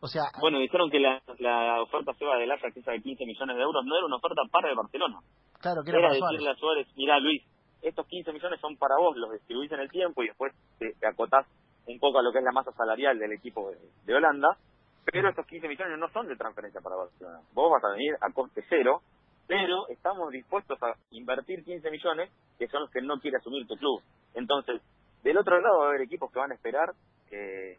O 0.00 0.08
sea, 0.08 0.24
Bueno, 0.40 0.58
dijeron 0.58 0.90
que 0.90 1.00
la, 1.00 1.22
la 1.38 1.82
oferta 1.82 2.12
Seba 2.14 2.36
del 2.36 2.50
Ajax, 2.52 2.76
esa 2.76 2.92
de 2.92 3.00
15 3.00 3.24
millones 3.24 3.56
de 3.56 3.62
euros, 3.62 3.84
no 3.84 3.96
era 3.96 4.06
una 4.06 4.16
oferta 4.16 4.42
para 4.50 4.68
el 4.70 4.76
Barcelona. 4.76 5.20
claro 5.60 5.82
que 5.82 5.90
era 5.90 5.98
Era 6.00 6.08
para 6.08 6.18
Suárez. 6.18 6.32
decirle 6.38 6.50
a 6.50 6.56
Suárez, 6.56 6.86
mira 6.96 7.18
Luis, 7.18 7.42
estos 7.82 8.06
15 8.06 8.32
millones 8.32 8.60
son 8.60 8.76
para 8.76 8.96
vos, 8.98 9.16
los 9.16 9.32
distribuís 9.32 9.70
en 9.72 9.80
el 9.80 9.90
tiempo 9.90 10.22
y 10.22 10.28
después 10.28 10.52
te, 10.78 10.92
te 11.00 11.06
acotás 11.06 11.46
un 11.86 11.98
poco 11.98 12.18
a 12.18 12.22
lo 12.22 12.32
que 12.32 12.38
es 12.38 12.44
la 12.44 12.52
masa 12.52 12.72
salarial 12.72 13.18
del 13.18 13.32
equipo 13.32 13.70
de, 13.70 13.78
de 14.04 14.14
Holanda, 14.14 14.56
pero 15.04 15.28
estos 15.30 15.46
15 15.46 15.68
millones 15.68 15.98
no 15.98 16.08
son 16.10 16.26
de 16.26 16.36
transferencia 16.36 16.80
para 16.80 16.96
Barcelona. 16.96 17.40
Vos 17.54 17.70
vas 17.70 17.84
a 17.84 17.92
venir 17.96 18.14
a 18.20 18.32
coste 18.32 18.64
cero, 18.68 19.00
pero 19.46 19.86
estamos 19.88 20.30
dispuestos 20.32 20.82
a 20.82 20.94
invertir 21.12 21.64
15 21.64 21.90
millones, 21.90 22.30
que 22.58 22.66
son 22.68 22.82
los 22.82 22.90
que 22.90 23.00
no 23.02 23.18
quiere 23.20 23.36
asumir 23.36 23.66
tu 23.68 23.76
club. 23.76 24.02
Entonces, 24.34 24.82
del 25.22 25.38
otro 25.38 25.60
lado 25.60 25.78
va 25.78 25.84
a 25.86 25.88
haber 25.90 26.02
equipos 26.02 26.30
que 26.32 26.40
van 26.40 26.50
a 26.50 26.54
esperar 26.54 26.90
que, 27.30 27.78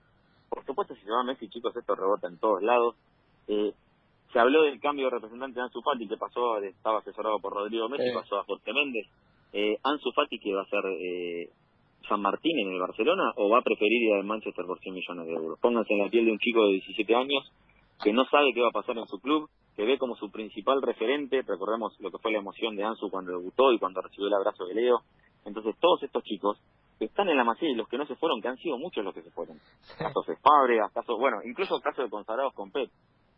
por 0.49 0.65
supuesto, 0.65 0.95
si 0.95 1.01
se 1.01 1.11
va 1.11 1.23
Messi, 1.23 1.49
chicos, 1.49 1.75
esto 1.75 1.95
rebota 1.95 2.27
en 2.27 2.37
todos 2.39 2.61
lados. 2.61 2.95
Eh, 3.47 3.73
se 4.31 4.39
habló 4.39 4.63
del 4.63 4.79
cambio 4.79 5.05
de 5.05 5.11
representante 5.11 5.59
de 5.59 5.65
Ansu 5.65 5.81
Fati, 5.81 6.07
que 6.07 6.17
pasó, 6.17 6.57
estaba 6.59 6.99
asesorado 6.99 7.39
por 7.39 7.53
Rodrigo 7.53 7.87
Messi, 7.89 8.09
Sí. 8.09 8.15
pasó 8.15 8.39
a 8.39 8.43
Jorge 8.43 8.73
Méndez. 8.73 9.07
Eh, 9.53 9.77
Ansu 9.83 10.11
Fati, 10.11 10.37
que 10.39 10.53
va 10.53 10.61
a 10.63 10.65
ser 10.65 10.83
eh, 10.99 11.49
San 12.09 12.21
Martín 12.21 12.59
en 12.59 12.73
el 12.73 12.79
Barcelona, 12.79 13.31
o 13.37 13.49
va 13.49 13.59
a 13.59 13.61
preferir 13.61 14.03
ir 14.03 14.13
al 14.13 14.23
Manchester 14.25 14.65
por 14.65 14.79
100 14.79 14.95
millones 14.95 15.27
de 15.27 15.33
euros. 15.33 15.59
Pónganse 15.59 15.93
en 15.93 15.99
la 15.99 16.09
piel 16.09 16.25
de 16.25 16.31
un 16.31 16.39
chico 16.39 16.63
de 16.65 16.73
17 16.73 17.15
años 17.15 17.51
que 18.03 18.13
no 18.13 18.25
sabe 18.25 18.53
qué 18.53 18.61
va 18.61 18.67
a 18.69 18.71
pasar 18.71 18.97
en 18.97 19.07
su 19.07 19.19
club, 19.19 19.49
que 19.75 19.83
ve 19.85 19.97
como 19.97 20.15
su 20.15 20.29
principal 20.31 20.81
referente, 20.81 21.41
recordemos 21.41 21.95
lo 21.99 22.11
que 22.11 22.17
fue 22.19 22.31
la 22.31 22.39
emoción 22.39 22.75
de 22.75 22.83
Ansu 22.83 23.09
cuando 23.09 23.31
debutó 23.31 23.71
y 23.71 23.79
cuando 23.79 24.01
recibió 24.01 24.27
el 24.27 24.33
abrazo 24.35 24.65
de 24.65 24.75
Leo. 24.75 24.99
Entonces, 25.45 25.75
todos 25.79 26.03
estos 26.03 26.23
chicos 26.23 26.59
que 26.97 27.05
están 27.05 27.29
en 27.29 27.37
la 27.37 27.43
masía 27.43 27.69
y 27.69 27.75
los 27.75 27.87
que 27.87 27.97
no 27.97 28.05
se 28.05 28.15
fueron, 28.15 28.41
que 28.41 28.47
han 28.47 28.57
sido 28.57 28.77
muchos 28.77 29.03
los 29.03 29.13
que 29.13 29.21
se 29.21 29.31
fueron. 29.31 29.59
Casos 29.97 30.25
de 30.25 30.35
Fábregas, 30.37 30.91
casos, 30.93 31.17
bueno, 31.19 31.37
incluso 31.45 31.79
casos 31.81 32.05
de 32.05 32.09
consagrados 32.09 32.53
con 32.53 32.71
Pep. 32.71 32.89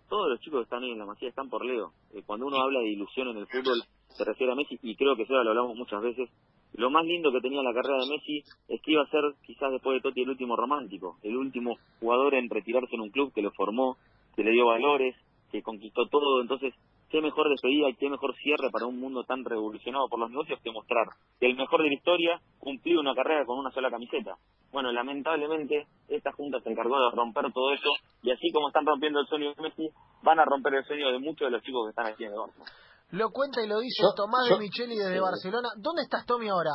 Todos 0.07 0.29
los 0.29 0.39
chicos 0.39 0.59
que 0.59 0.63
están 0.63 0.83
ahí 0.83 0.91
en 0.91 0.99
la 0.99 1.05
masía 1.05 1.29
están 1.29 1.49
por 1.49 1.63
Leo. 1.63 1.91
Eh, 2.13 2.23
cuando 2.25 2.47
uno 2.47 2.57
habla 2.57 2.79
de 2.79 2.89
ilusión 2.89 3.27
en 3.27 3.37
el 3.37 3.47
fútbol, 3.47 3.83
se 4.07 4.23
refiere 4.23 4.53
a 4.53 4.55
Messi, 4.55 4.79
y 4.81 4.95
creo 4.95 5.15
que 5.15 5.23
eso 5.23 5.33
lo 5.33 5.49
hablamos 5.49 5.75
muchas 5.75 6.01
veces. 6.01 6.29
Lo 6.73 6.89
más 6.89 7.05
lindo 7.05 7.31
que 7.31 7.41
tenía 7.41 7.61
la 7.61 7.73
carrera 7.73 7.99
de 7.99 8.09
Messi 8.09 8.43
es 8.67 8.81
que 8.81 8.91
iba 8.91 9.03
a 9.03 9.09
ser, 9.09 9.21
quizás 9.45 9.71
después 9.71 9.95
de 9.95 10.01
Totti, 10.01 10.21
el 10.21 10.29
último 10.29 10.55
romántico, 10.55 11.17
el 11.23 11.35
último 11.35 11.77
jugador 11.99 12.35
en 12.35 12.49
retirarse 12.49 12.95
en 12.95 13.01
un 13.01 13.09
club 13.09 13.33
que 13.33 13.41
lo 13.41 13.51
formó, 13.51 13.97
que 14.35 14.43
le 14.43 14.51
dio 14.51 14.65
valores, 14.65 15.15
que 15.51 15.61
conquistó 15.61 16.07
todo. 16.07 16.41
Entonces, 16.41 16.73
qué 17.09 17.21
mejor 17.21 17.49
despedida 17.49 17.89
y 17.89 17.95
qué 17.95 18.09
mejor 18.09 18.35
cierre 18.35 18.69
para 18.71 18.85
un 18.85 18.99
mundo 18.99 19.23
tan 19.23 19.43
revolucionado 19.43 20.07
por 20.09 20.19
los 20.19 20.29
negocios 20.29 20.59
que 20.63 20.71
mostrar 20.71 21.07
que 21.39 21.47
el 21.47 21.55
mejor 21.55 21.81
de 21.83 21.89
la 21.89 21.95
historia 21.95 22.41
cumplió 22.59 22.99
una 22.99 23.15
carrera 23.15 23.45
con 23.45 23.57
una 23.59 23.71
sola 23.71 23.89
camiseta. 23.89 24.35
Bueno, 24.71 24.91
lamentablemente, 24.91 25.87
esta 26.07 26.31
junta 26.33 26.59
se 26.61 26.69
encargó 26.69 26.95
de 26.99 27.15
romper 27.15 27.51
todo 27.53 27.73
eso 27.73 27.89
y 28.21 28.31
así 28.31 28.51
como 28.53 28.67
están 28.69 28.85
rompiendo 28.85 29.19
el 29.19 29.27
sueño 29.27 29.53
de 29.55 29.61
Messi, 29.63 29.89
van 30.23 30.39
a 30.39 30.45
romper 30.45 30.75
el 30.75 30.85
sueño 30.85 31.11
de 31.11 31.19
muchos 31.19 31.47
de 31.47 31.51
los 31.51 31.63
chicos 31.63 31.85
que 31.85 31.89
están 31.89 32.05
aquí 32.05 32.23
en 32.25 32.31
el 32.31 32.37
Barça. 32.37 32.63
Lo 33.11 33.31
cuenta 33.31 33.63
y 33.63 33.67
lo 33.67 33.79
dice 33.79 34.03
Yo- 34.03 34.13
Tomás 34.15 34.47
yo- 34.47 34.55
de 34.57 34.61
Micheli 34.61 34.95
desde 34.95 35.19
Barcelona. 35.19 35.69
¿Dónde 35.77 36.03
estás, 36.03 36.25
Tommy, 36.27 36.47
ahora? 36.49 36.71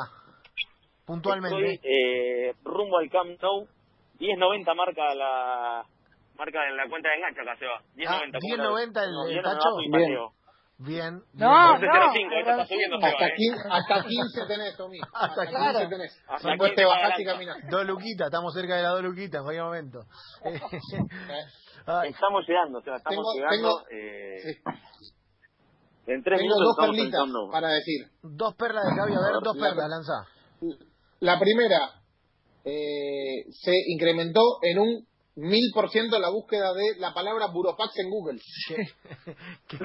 Puntualmente. 1.07 1.75
Estoy 1.75 1.91
eh, 1.91 2.55
rumbo 2.65 2.99
al 2.99 3.11
Camp 3.11 3.41
Nou, 3.41 3.67
10.90 4.19 4.75
marca 4.75 5.15
la 5.15 5.85
marca 6.35 6.69
en 6.69 6.77
la 6.77 6.89
cuenta 6.89 7.09
de 7.11 7.15
enganche 7.17 7.41
acá 7.41 7.57
se 7.59 7.67
va. 7.67 7.81
10.90. 7.95 8.09
Ah, 8.09 8.21
¿cómo 8.41 8.55
10.90 8.57 8.95
la- 8.95 9.05
el- 9.05 9.13
no, 9.13 9.25
el 9.27 9.33
10.90 9.35 9.43
tacho. 9.43 9.69
y 9.81 9.91
Bien. 9.91 10.13
No, 10.75 10.87
bien. 10.89 11.23
no, 11.35 11.75
11.05, 11.79 12.39
esto 12.41 12.51
está 12.51 12.67
subiendo, 12.67 12.97
pero 13.01 13.13
se 13.13 13.15
va, 13.15 13.27
Hasta, 13.27 13.27
eh. 13.27 13.35
15, 13.37 13.63
hasta 13.71 14.05
15 14.09 14.47
tenés, 14.49 14.77
Tommy. 14.77 14.99
Hasta 15.01 15.19
Hasta 15.27 15.47
15 15.47 15.57
claro. 15.57 15.89
tenés. 15.89 16.23
Hasta 16.29 16.49
Después 16.49 16.71
15 16.73 16.75
te 16.83 16.85
bajás 16.85 17.21
y 17.21 17.25
caminás. 17.25 17.57
Dos 17.71 17.87
luquitas, 17.87 18.27
estamos 18.27 18.55
cerca 18.55 18.77
de 18.77 18.83
las 18.83 18.93
dos 18.93 19.03
luquitas 19.03 19.39
en 19.39 19.45
cualquier 19.45 19.65
momento. 19.65 19.99
Ay, 21.87 22.11
Estamos 22.11 22.45
llegando, 22.49 22.79
o 22.79 22.83
sea, 22.83 22.97
estamos 22.97 23.17
Tengo- 23.17 23.35
llegando. 23.35 23.57
tengo- 23.57 23.83
eh, 23.91 24.39
Sí. 24.43 25.11
En 26.07 26.23
tres 26.23 26.39
Tengo 26.39 26.55
minutos 26.55 26.77
dos 26.77 26.87
perlitas 26.87 27.21
para 27.51 27.69
decir. 27.69 28.07
dos 28.23 28.55
perlas 28.57 28.85
de 28.85 28.91
Gaby, 28.97 29.13
a 29.15 29.21
ver, 29.21 29.33
dos 29.43 29.57
la- 29.57 29.69
perlas, 29.69 29.89
lanza. 29.89 30.13
La 31.21 31.39
primera, 31.39 31.79
eh, 32.65 33.45
se 33.51 33.73
incrementó 33.89 34.41
en 34.63 34.79
un 34.81 35.07
mil 35.37 35.71
por 35.75 35.91
ciento 35.91 36.19
la 36.19 36.31
búsqueda 36.31 36.73
de 36.73 36.99
la 37.01 37.13
palabra 37.13 37.47
burofax 37.47 37.93
en 37.99 38.11
Google. 38.11 38.39
Qué, 39.69 39.79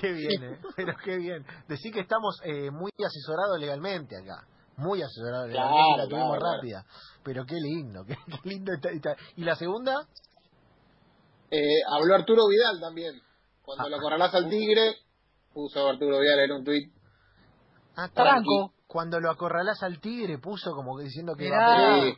qué 0.00 0.12
bien, 0.12 0.44
eh. 0.44 0.58
pero 0.76 0.94
qué 1.04 1.16
bien. 1.16 1.44
Decir 1.68 1.92
que 1.92 2.00
estamos 2.00 2.38
eh, 2.44 2.70
muy 2.70 2.90
asesorados 3.04 3.58
legalmente 3.60 4.16
acá. 4.16 4.46
Muy 4.76 5.02
asesorados 5.02 5.50
Claro, 5.50 5.68
legalmente, 5.70 5.98
la 6.02 6.08
tuvimos 6.08 6.28
claro, 6.30 6.40
claro. 6.40 6.56
rápida. 6.56 6.84
Pero 7.22 7.44
qué 7.46 7.54
lindo, 7.56 8.04
qué, 8.06 8.16
qué 8.42 8.48
lindo 8.48 8.72
está, 8.72 8.90
está. 8.90 9.16
¿Y 9.36 9.44
la 9.44 9.54
segunda? 9.56 10.06
Eh, 11.50 11.82
habló 11.90 12.14
Arturo 12.14 12.48
Vidal 12.48 12.80
también. 12.80 13.20
Cuando 13.62 13.84
Ah. 13.86 13.88
lo 13.90 13.96
acorralás 13.96 14.34
al 14.34 14.48
tigre, 14.50 14.96
puso 15.52 15.86
Arturo 15.88 16.18
Vidal 16.20 16.40
en 16.40 16.52
un 16.52 16.64
tuit. 16.64 16.92
Ah, 17.96 18.08
Tranco. 18.12 18.72
Cuando 18.86 19.20
lo 19.20 19.30
acorralás 19.30 19.82
al 19.82 20.00
tigre 20.00 20.38
puso 20.38 20.72
como 20.74 20.96
que 20.96 21.04
diciendo 21.04 21.34
que 21.36 21.44
Mirá. 21.44 21.58
va 21.58 21.94
a 21.94 22.14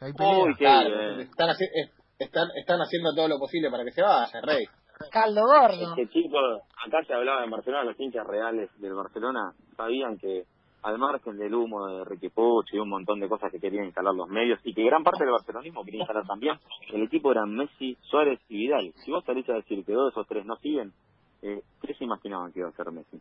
que 0.00 0.04
hay 0.06 0.12
pelea. 0.14 0.38
Uy, 0.44 0.54
qué 0.56 0.64
claro, 0.64 0.88
bien. 1.16 1.20
están, 1.20 1.48
haci- 1.50 1.70
eh, 1.84 1.90
están, 2.18 2.48
están 2.56 2.80
haciendo 2.80 3.14
todo 3.14 3.28
lo 3.28 3.38
posible 3.38 3.70
para 3.70 3.84
que 3.84 3.92
se 3.92 4.02
vaya, 4.02 4.40
Rey. 4.42 4.64
Caldo 5.12 5.42
gordo. 5.46 5.72
Es 5.80 5.88
que 5.96 6.08
chicos, 6.08 6.60
acá 6.86 6.98
se 7.06 7.14
hablaba 7.14 7.40
de 7.42 7.48
Barcelona, 7.50 7.84
los 7.84 7.98
hinchas 8.00 8.26
reales 8.26 8.68
del 8.80 8.94
Barcelona 8.94 9.52
sabían 9.76 10.18
que 10.18 10.44
al 10.82 10.98
margen 10.98 11.36
del 11.38 11.54
humo 11.54 11.86
de 11.86 12.04
Ricky 12.04 12.28
Puch 12.30 12.66
y 12.72 12.78
un 12.78 12.88
montón 12.88 13.20
de 13.20 13.28
cosas 13.28 13.50
que 13.52 13.60
querían 13.60 13.84
instalar 13.86 14.14
los 14.14 14.28
medios 14.28 14.58
y 14.64 14.74
que 14.74 14.82
gran 14.84 15.02
parte 15.04 15.24
del 15.24 15.32
barcelonismo 15.32 15.84
quería 15.84 16.00
instalar 16.00 16.26
también, 16.26 16.58
el 16.92 17.02
equipo 17.02 17.32
eran 17.32 17.54
Messi, 17.54 17.96
Suárez 18.02 18.40
y 18.48 18.56
Vidal. 18.56 18.92
Si 19.04 19.10
vos 19.10 19.22
salís 19.24 19.48
a 19.48 19.54
decir 19.54 19.84
que 19.84 19.92
dos 19.92 20.06
de 20.06 20.10
esos 20.10 20.26
tres 20.26 20.44
no 20.46 20.56
siguen, 20.56 20.92
eh, 21.42 21.62
¿qué 21.82 21.94
se 21.94 22.04
imaginaban 22.04 22.52
que 22.52 22.60
iba 22.60 22.68
a 22.68 22.72
hacer 22.72 22.90
Messi? 22.92 23.16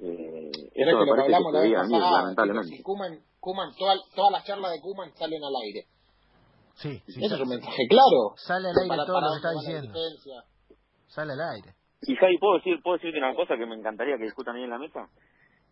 Eh, 0.00 0.50
Pero 0.52 0.66
es 0.74 0.74
eso 0.74 0.86
que 0.86 0.92
me 0.92 0.98
lo 0.98 1.04
que 1.04 1.10
parece 1.10 1.28
que 1.30 1.34
hablamos 1.34 1.52
se 1.52 1.58
la 1.58 1.62
vez 1.62 1.90
pasada, 1.90 2.20
lamentablemente. 2.22 2.76
si 2.76 2.82
Koeman, 2.82 3.18
Koeman, 3.40 3.70
toda- 3.78 4.02
todas 4.14 4.32
las 4.32 4.44
charlas 4.44 4.72
de 4.72 4.80
Kuman 4.80 5.10
salen 5.14 5.42
al 5.42 5.54
aire. 5.66 5.86
Sí, 6.74 6.98
sí, 7.06 7.18
Eso 7.18 7.24
es 7.24 7.30
sale, 7.30 7.42
un 7.44 7.48
mensaje 7.50 7.82
claro. 7.88 8.34
sale 8.36 8.68
al 8.68 8.76
aire 8.76 8.88
Para- 8.88 9.06
todo 9.06 9.14
para 9.14 9.26
lo 9.26 9.32
que 9.32 9.36
está 9.36 9.50
diciendo. 9.52 9.92
Sale 11.06 11.32
al 11.32 11.40
aire. 11.54 11.74
Y 12.02 12.16
Javi, 12.16 12.38
¿puedo, 12.38 12.54
decir, 12.58 12.80
¿puedo 12.82 12.96
decirte 12.98 13.18
una 13.18 13.34
cosa 13.34 13.56
que 13.56 13.64
me 13.66 13.74
encantaría 13.76 14.16
que 14.18 14.24
discutan 14.24 14.56
ahí 14.56 14.64
en 14.64 14.70
la 14.70 14.78
mesa? 14.78 15.08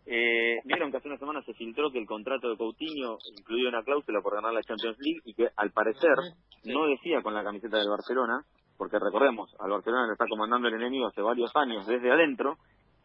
Eh, 0.07 0.59
Vieron 0.65 0.91
que 0.91 0.97
hace 0.97 1.09
una 1.09 1.19
semana 1.19 1.43
se 1.43 1.55
filtró 1.55 1.91
que 1.93 1.99
el 1.99 2.07
contrato 2.07 2.49
de 2.49 2.57
Coutinho 2.57 3.19
incluía 3.39 3.69
una 3.69 3.83
cláusula 3.85 4.21
por 4.23 4.35
ganar 4.35 4.53
la 4.53 4.63
Champions 4.63 4.97
League 4.99 5.21
y 5.25 5.35
que 5.35 5.49
al 5.57 5.71
parecer 5.71 6.15
Sí. 6.63 6.71
no 6.73 6.87
decía 6.87 7.23
con 7.23 7.35
la 7.35 7.45
camiseta 7.45 7.79
del 7.79 7.89
Barcelona, 7.89 8.43
porque 8.79 8.99
recordemos, 8.99 9.55
al 9.61 9.71
Barcelona 9.71 10.07
le 10.07 10.13
está 10.15 10.25
comandando 10.29 10.69
el 10.69 10.75
enemigo 10.75 11.07
hace 11.07 11.21
varios 11.23 11.51
años 11.55 11.87
desde 11.87 12.11
adentro. 12.11 12.57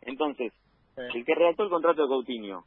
Entonces, 0.01 0.53
Sí. 0.95 1.01
el 1.19 1.25
que 1.25 1.35
redactó 1.35 1.63
el 1.63 1.69
contrato 1.69 2.01
de 2.01 2.07
Coutinho, 2.07 2.63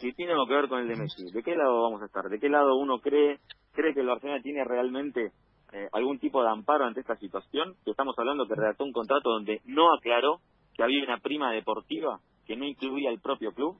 si 0.00 0.12
tiene 0.14 0.32
algo 0.32 0.46
que 0.46 0.54
ver 0.54 0.68
con 0.68 0.80
el 0.80 0.88
de 0.88 0.96
Messi, 0.96 1.30
¿de 1.32 1.42
qué 1.42 1.54
lado 1.56 1.82
vamos 1.82 2.02
a 2.02 2.06
estar? 2.06 2.24
¿De 2.28 2.38
qué 2.38 2.48
lado 2.48 2.76
uno 2.76 2.98
cree 3.00 3.38
cree 3.72 3.94
que 3.94 4.00
el 4.00 4.06
Barcelona 4.06 4.40
tiene 4.42 4.64
realmente 4.64 5.32
eh, 5.72 5.88
algún 5.92 6.18
tipo 6.18 6.42
de 6.42 6.48
amparo 6.50 6.84
ante 6.84 7.00
esta 7.00 7.16
situación? 7.16 7.74
Que 7.84 7.90
estamos 7.92 8.14
hablando 8.18 8.46
que 8.46 8.54
redactó 8.54 8.84
un 8.84 8.92
contrato 8.92 9.30
donde 9.30 9.60
no 9.64 9.92
aclaró 9.94 10.40
que 10.74 10.82
había 10.82 11.04
una 11.04 11.18
prima 11.18 11.52
deportiva 11.52 12.20
que 12.46 12.56
no 12.56 12.64
incluía 12.64 13.10
el 13.10 13.20
propio 13.20 13.52
club. 13.52 13.78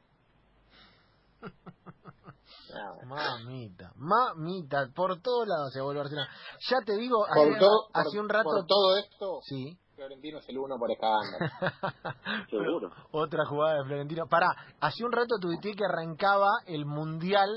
Mamita, 3.06 3.92
mamita, 3.96 4.88
por 4.94 5.20
todos 5.22 5.48
lados 5.48 5.72
se 5.72 5.80
vuelve 5.80 6.00
Barcelona. 6.00 6.28
Ya 6.70 6.76
te 6.84 6.96
digo, 6.96 7.24
Por, 7.34 7.48
hace, 7.48 7.58
todo, 7.58 7.88
hace 7.94 8.16
por- 8.16 8.20
un 8.24 8.28
rato... 8.28 8.44
por 8.44 8.66
todo 8.66 8.96
esto, 8.98 9.38
Sí, 9.42 9.78
Florentino 9.98 10.38
es 10.38 10.48
el 10.48 10.58
uno 10.58 10.76
por 10.78 10.90
escándalo. 10.92 11.50
Seguro. 12.50 12.90
otra 13.11 13.44
jugada 13.46 13.78
de 13.78 13.84
Florentino. 13.84 14.26
Pará, 14.28 14.46
hace 14.80 15.04
un 15.04 15.11
rato 15.11 15.37
tuiteé 15.40 15.74
que 15.74 15.84
arrancaba 15.84 16.46
el 16.66 16.87
mundial 16.87 17.50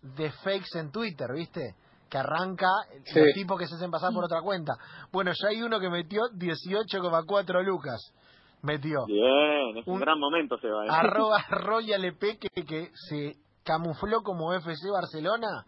de 0.00 0.30
fakes 0.30 0.78
en 0.78 0.90
Twitter, 0.90 1.28
¿viste? 1.34 1.74
Que 2.08 2.16
arranca 2.18 2.66
Sí. 3.04 3.18
los 3.20 3.34
tipos 3.34 3.58
que 3.58 3.66
se 3.66 3.74
hacen 3.74 3.90
pasar 3.90 4.12
por 4.14 4.24
otra 4.24 4.40
cuenta. 4.40 4.72
Bueno, 5.12 5.32
ya 5.32 5.48
hay 5.48 5.60
uno 5.62 5.78
que 5.80 5.90
metió 5.90 6.22
18,4 6.34 7.62
lucas. 7.62 8.00
Metió. 8.62 9.04
Bien, 9.06 9.76
es 9.76 9.86
un, 9.86 9.94
Un- 9.94 10.00
gran 10.00 10.18
momento, 10.18 10.56
Seba. 10.58 10.86
¿eh? 10.86 10.88
Arroba 10.90 11.44
Royal 11.50 12.04
EP 12.06 12.38
que, 12.38 12.64
que 12.64 12.90
se 13.08 13.36
camufló 13.64 14.22
como 14.22 14.52
FC 14.54 14.88
Barcelona 14.90 15.64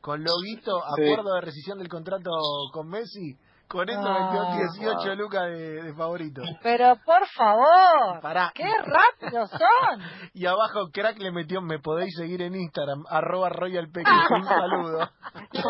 con 0.00 0.24
loguito, 0.24 0.80
Sí. 0.96 1.02
acuerdo 1.02 1.34
de 1.34 1.40
rescisión 1.42 1.78
del 1.78 1.88
contrato 1.88 2.30
con 2.72 2.88
Messi. 2.88 3.36
Con 3.68 3.86
eso 3.88 4.00
Ah, 4.02 4.30
metió 4.32 4.80
18 4.80 4.96
wow. 5.08 5.14
lucas 5.16 5.42
de, 5.50 5.82
de 5.82 5.94
favorito. 5.94 6.40
Pero 6.62 6.96
por 7.04 7.26
favor, 7.36 8.20
Pará. 8.22 8.50
qué 8.54 8.64
rápidos 8.64 9.50
son. 9.50 10.00
Y 10.32 10.46
abajo 10.46 10.88
Crack 10.90 11.18
le 11.18 11.30
metió, 11.32 11.60
me 11.60 11.78
podéis 11.78 12.14
seguir 12.16 12.40
en 12.40 12.54
Instagram, 12.54 13.04
arroba 13.10 13.50
Royal 13.50 13.88
Peque. 13.92 14.10
Un 14.30 14.44
saludo. 14.44 15.10
Qué 15.52 15.60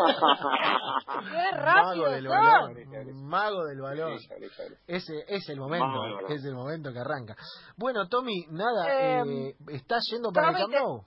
Mago 1.51 1.65
rápidos 1.65 2.11
del 2.13 2.23
son. 2.27 2.31
balón. 2.37 3.23
Mago 3.27 3.65
del 3.65 3.79
Fabri. 3.81 4.77
Ese 4.87 5.13
es 5.27 5.49
el 5.49 5.59
momento, 5.59 5.85
Mago 5.87 6.27
es 6.29 6.45
el 6.45 6.55
momento 6.55 6.93
que 6.93 6.99
arranca. 6.99 7.35
Bueno, 7.77 8.07
Tommy, 8.07 8.45
nada, 8.49 8.87
Eh, 8.87 9.23
eh, 9.25 9.55
¿estás 9.73 10.03
yendo 10.11 10.31
para 10.31 10.49
el 10.49 10.53
Tommy, 10.55 10.61
Camp 10.63 10.73
te- 10.73 10.79
Nou? 10.79 11.03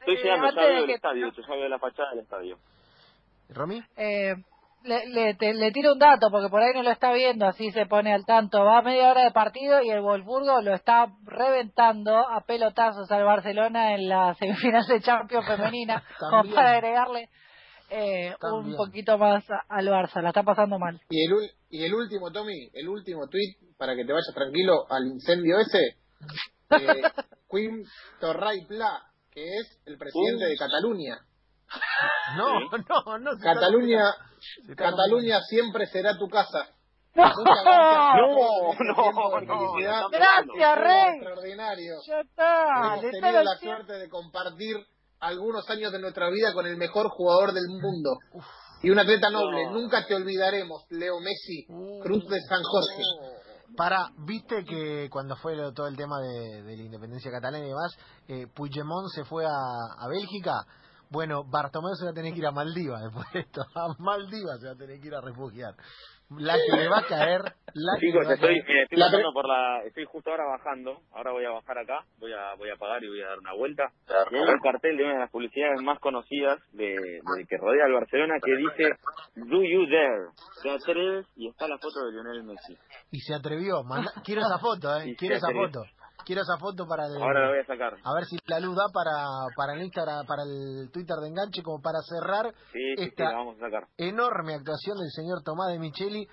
Estoy 0.00 0.14
Eh, 0.16 0.22
llegando, 0.22 0.50
ya 0.50 0.60
veo 0.66 0.84
el 0.84 0.90
estadio, 0.90 1.30
ya 1.32 1.54
veo 1.54 1.68
la 1.68 1.78
fachada 1.78 2.10
del 2.10 2.18
estadio. 2.20 2.58
¿Romy? 3.48 3.82
Eh, 3.96 4.34
le, 4.84 5.06
le, 5.08 5.34
te- 5.34 5.54
le 5.54 5.70
tiro 5.72 5.92
un 5.94 5.98
dato 5.98 6.28
porque 6.30 6.48
por 6.48 6.62
ahí 6.62 6.72
no 6.74 6.82
lo 6.82 6.90
está 6.90 7.12
viendo, 7.12 7.46
así 7.46 7.70
se 7.72 7.86
pone 7.86 8.12
al 8.14 8.24
tanto. 8.24 8.64
Va 8.64 8.78
a 8.78 8.82
media 8.82 9.10
hora 9.10 9.22
de 9.24 9.30
partido 9.32 9.82
y 9.82 9.90
el 9.90 10.00
Wolfsburgo 10.02 10.60
lo 10.62 10.74
está 10.74 11.06
reventando 11.24 12.16
a 12.16 12.42
pelotazos 12.46 13.10
al 13.10 13.24
Barcelona 13.24 13.94
en 13.94 14.08
la 14.08 14.34
semifinal 14.38 14.86
de 14.86 15.00
Champions 15.00 15.46
femenina, 15.46 16.02
como 16.30 16.54
para 16.54 16.72
agregarle 16.74 17.28
eh, 17.90 18.34
un 18.52 18.76
poquito 18.76 19.18
más 19.18 19.44
al 19.68 19.86
Barça. 19.88 20.22
La 20.22 20.28
está 20.28 20.42
pasando 20.42 20.78
mal. 20.78 21.00
Y 21.10 21.24
el, 21.24 21.50
y 21.70 21.84
el 21.84 21.94
último, 21.94 22.30
Tommy, 22.30 22.70
el 22.72 22.88
último 22.88 23.26
tweet, 23.28 23.56
para 23.76 23.94
que 23.96 24.04
te 24.04 24.12
vayas 24.12 24.32
tranquilo 24.34 24.84
al 24.90 25.06
incendio 25.06 25.58
ese, 25.58 25.96
eh, 26.70 27.02
Quim 27.50 27.84
Torray 28.20 28.64
Pla, 28.66 29.02
que 29.30 29.44
es 29.44 29.80
el 29.86 29.96
presidente 29.98 30.44
de 30.46 30.56
Cataluña. 30.56 31.18
No, 32.36 32.60
no, 32.60 33.18
no. 33.18 33.30
Cataluña, 33.40 34.02
Cataluña 34.76 35.40
siempre 35.42 35.86
será 35.86 36.16
tu 36.18 36.28
casa. 36.28 36.68
¡No! 37.14 37.24
No, 38.96 39.12
no, 39.12 39.40
no, 39.40 39.72
Gracias, 40.10 40.78
Rey. 40.78 41.14
Extraordinario. 41.16 41.94
Ya 42.06 42.20
está. 42.20 42.96
Hemos 42.96 43.10
tenido 43.12 43.42
la 43.42 43.56
suerte 43.56 43.92
de 43.94 44.08
compartir 44.08 44.76
algunos 45.20 45.68
años 45.70 45.92
de 45.92 46.00
nuestra 46.00 46.28
vida 46.30 46.52
con 46.52 46.66
el 46.66 46.76
mejor 46.76 47.08
jugador 47.10 47.52
del 47.52 47.68
mundo. 47.68 48.18
Y 48.82 48.90
un 48.90 48.98
atleta 48.98 49.30
noble. 49.30 49.64
No. 49.66 49.72
Nunca 49.72 50.04
te 50.06 50.14
olvidaremos, 50.14 50.84
Leo 50.90 51.20
Messi, 51.20 51.66
Uh. 51.68 52.00
Cruz 52.02 52.28
de 52.28 52.40
San 52.48 52.62
José. 52.62 53.02
Para, 53.76 54.10
viste 54.26 54.64
que 54.64 55.08
cuando 55.10 55.36
fue 55.36 55.56
todo 55.72 55.86
el 55.88 55.96
tema 55.96 56.20
de, 56.20 56.62
de 56.62 56.76
la 56.76 56.82
independencia 56.82 57.30
catalana 57.30 57.64
y 57.64 57.68
demás, 57.68 57.96
eh, 58.28 58.46
Puigdemont 58.54 59.08
se 59.14 59.24
fue 59.24 59.44
a, 59.46 59.48
a 59.50 60.08
Bélgica. 60.08 60.52
Bueno, 61.14 61.44
Bartomeu 61.44 61.94
se 61.94 62.04
va 62.04 62.10
a 62.10 62.14
tener 62.14 62.32
que 62.34 62.40
ir 62.40 62.46
a 62.46 62.50
Maldivas 62.50 63.02
después 63.04 63.26
de 63.32 63.40
esto. 63.40 63.62
A 63.76 63.94
Maldivas 64.02 64.60
se 64.60 64.66
va 64.66 64.72
a 64.72 64.76
tener 64.76 65.00
que 65.00 65.06
ir 65.06 65.14
a 65.14 65.20
refugiar. 65.20 65.74
La 66.36 66.54
que 66.54 66.76
le 66.76 66.88
va 66.88 66.98
a 66.98 67.06
caer, 67.06 67.42
la 67.74 67.92
que 68.00 68.06
Chicos, 68.06 68.22
le 68.22 68.26
va 68.26 68.30
a 68.32 68.34
estoy, 68.34 68.62
caer. 68.64 68.82
estoy 68.84 68.98
La 68.98 69.06
bajando 69.06 69.32
por 69.34 69.46
la, 69.46 69.82
estoy 69.84 70.04
justo 70.06 70.30
ahora 70.30 70.44
bajando, 70.56 71.02
ahora 71.12 71.30
voy 71.32 71.44
a 71.44 71.50
bajar 71.50 71.78
acá, 71.78 72.00
voy 72.18 72.32
a, 72.32 72.54
voy 72.56 72.70
a 72.70 72.76
pagar 72.76 73.04
y 73.04 73.08
voy 73.08 73.20
a 73.22 73.28
dar 73.28 73.38
una 73.38 73.52
vuelta. 73.52 73.84
Y 74.32 74.34
hay 74.34 74.40
un 74.48 74.58
cartel 74.60 74.96
de 74.96 75.04
una 75.04 75.12
de 75.12 75.18
las 75.20 75.30
publicidades 75.30 75.80
más 75.82 76.00
conocidas 76.00 76.58
de, 76.72 76.86
de 76.96 77.46
que 77.46 77.56
rodea 77.58 77.84
al 77.84 77.92
Barcelona 77.92 78.34
que 78.42 78.56
dice 78.56 78.96
Do 79.36 79.62
you 79.62 79.86
dare? 79.86 80.32
Te 80.62 80.70
atreves 80.70 81.26
y 81.36 81.48
está 81.48 81.68
la 81.68 81.76
foto 81.78 82.06
de 82.06 82.12
Lionel 82.12 82.42
Messi. 82.42 82.76
Y 83.12 83.20
se 83.20 83.34
atrevió. 83.34 83.84
manda- 83.84 84.10
Quiero 84.24 84.40
esa 84.40 84.58
foto, 84.58 84.96
eh. 84.96 85.10
Y 85.10 85.16
Quiero 85.16 85.34
se 85.34 85.38
esa 85.38 85.46
atrevió. 85.48 85.68
foto. 85.68 85.84
Quiero 86.24 86.42
esa 86.42 86.56
foto 86.58 86.86
para 86.86 87.06
el... 87.06 87.16
Ahora 87.22 87.40
la 87.42 87.48
voy 87.50 87.58
a 87.60 87.66
sacar. 87.66 87.94
A 88.02 88.14
ver 88.14 88.24
si 88.24 88.36
la 88.46 88.60
luz 88.60 88.74
da 88.76 88.86
para, 88.92 89.12
para 89.56 89.74
el 89.74 89.82
Instagram, 89.82 90.26
para 90.26 90.42
el 90.42 90.90
Twitter 90.92 91.16
de 91.20 91.28
enganche, 91.28 91.62
como 91.62 91.80
para 91.82 91.98
cerrar 92.02 92.52
Sí, 92.72 92.78
sí, 92.78 92.94
sí, 92.96 93.02
esta 93.04 93.24
la 93.24 93.36
vamos 93.36 93.56
a 93.56 93.60
sacar. 93.60 93.84
enorme 93.98 94.54
actuación 94.54 94.98
del 94.98 95.10
señor 95.10 95.42
Tomás 95.44 95.68
de 95.72 95.78
Micheli, 95.78 96.26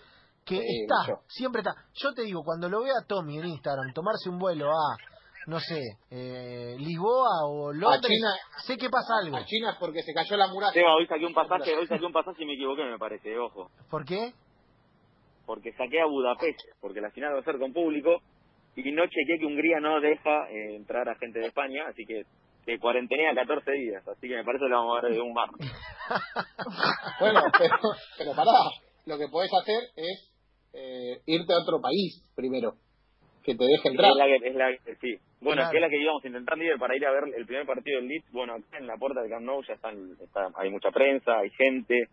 que 0.46 0.58
Sí, 0.60 0.82
está, 0.84 1.12
mucho. 1.12 1.22
siempre 1.28 1.62
está. 1.62 1.76
Yo 1.94 2.14
te 2.14 2.24
digo, 2.24 2.42
cuando 2.44 2.70
lo 2.70 2.82
veo 2.82 2.94
a 2.98 3.06
Tommy 3.06 3.38
en 3.40 3.46
Instagram 3.48 3.94
tomarse 3.94 4.30
un 4.30 4.40
vuelo 4.40 4.72
a, 4.72 4.98
no 5.48 5.60
sé, 5.60 5.80
eh, 6.10 6.76
Lisboa 6.80 7.46
o 7.48 7.74
Londres, 7.74 8.02
China. 8.08 8.30
sé 8.66 8.78
que 8.78 8.90
pasa 8.90 9.14
algo. 9.22 9.36
A 9.38 9.46
China 9.46 9.72
es 9.72 9.78
porque 9.78 10.02
se 10.04 10.14
cayó 10.14 10.38
la 10.38 10.48
muralla. 10.48 10.74
Seba, 10.74 10.96
hoy 10.96 11.06
saqué 11.08 11.26
un 11.26 11.34
pasaje, 11.34 11.76
hoy 11.78 11.88
saqué 11.88 12.06
un 12.06 12.14
pasaje 12.20 12.44
y 12.44 12.46
me 12.46 12.54
equivoqué, 12.54 12.84
me 12.86 12.98
parece, 12.98 13.38
ojo. 13.38 13.70
¿Por 13.90 14.06
qué? 14.06 14.34
Porque 15.46 15.74
saqué 15.74 16.00
a 16.02 16.06
Budapest, 16.06 16.60
porque 16.80 17.02
la 17.02 17.12
final 17.12 17.36
va 17.36 17.40
a 17.40 17.44
ser 17.44 17.60
con 17.60 17.74
público 17.74 18.22
y 18.76 18.92
no 18.92 19.06
chequeé 19.08 19.40
que 19.40 19.46
Hungría 19.46 19.80
no 19.80 20.00
deja 20.00 20.50
eh, 20.50 20.76
entrar 20.76 21.08
a 21.10 21.16
gente 21.16 21.40
de 21.40 21.48
España, 21.48 21.86
así 21.88 22.06
que 22.06 22.24
que 22.66 22.78
cuarentenea 22.78 23.34
14 23.34 23.72
días, 23.72 24.08
así 24.08 24.28
que 24.28 24.36
me 24.36 24.44
parece 24.44 24.66
que 24.66 24.70
lo 24.70 24.78
vamos 24.78 25.00
a 25.00 25.02
ver 25.02 25.14
de 25.16 25.22
un 25.22 25.34
mar. 25.34 25.50
Bueno, 27.20 27.42
pero, 27.58 27.76
pero 28.18 28.32
pará. 28.36 28.52
Lo 29.06 29.18
que 29.18 29.28
podés 29.30 29.52
hacer 29.54 29.80
es 29.96 30.32
eh, 30.74 31.22
irte 31.26 31.54
a 31.54 31.58
otro 31.64 31.82
país 31.82 32.24
primero. 32.36 32.74
Que 33.44 33.56
te 33.56 33.64
deje 33.66 33.90
entrar. 33.90 34.12
Es 34.12 34.18
la 34.18 34.26
que, 34.26 34.48
es 34.48 34.56
la 34.56 34.70
que- 34.78 34.96
sí. 35.02 35.18
Bueno, 35.42 35.62
Claro. 35.62 35.72
que 35.72 35.78
es 35.78 35.82
la 35.82 35.90
que 35.90 36.02
íbamos 36.02 36.24
a 36.24 36.28
intentar 36.28 36.58
líder 36.58 36.78
para 36.78 36.96
ir 36.96 37.06
a 37.06 37.12
ver 37.12 37.24
el 37.36 37.46
primer 37.48 37.66
partido 37.66 38.00
del 38.00 38.08
Leeds. 38.10 38.32
Bueno, 38.32 38.54
acá 38.54 38.78
en 38.78 38.86
la 38.88 38.98
puerta 38.98 39.22
del 39.22 39.30
Camp 39.32 39.46
Nou 39.46 39.64
ya 39.64 39.74
están, 39.74 39.98
está- 40.22 40.50
hay 40.56 40.70
mucha 40.70 40.92
prensa, 40.92 41.40
hay 41.40 41.50
gente, 41.50 42.08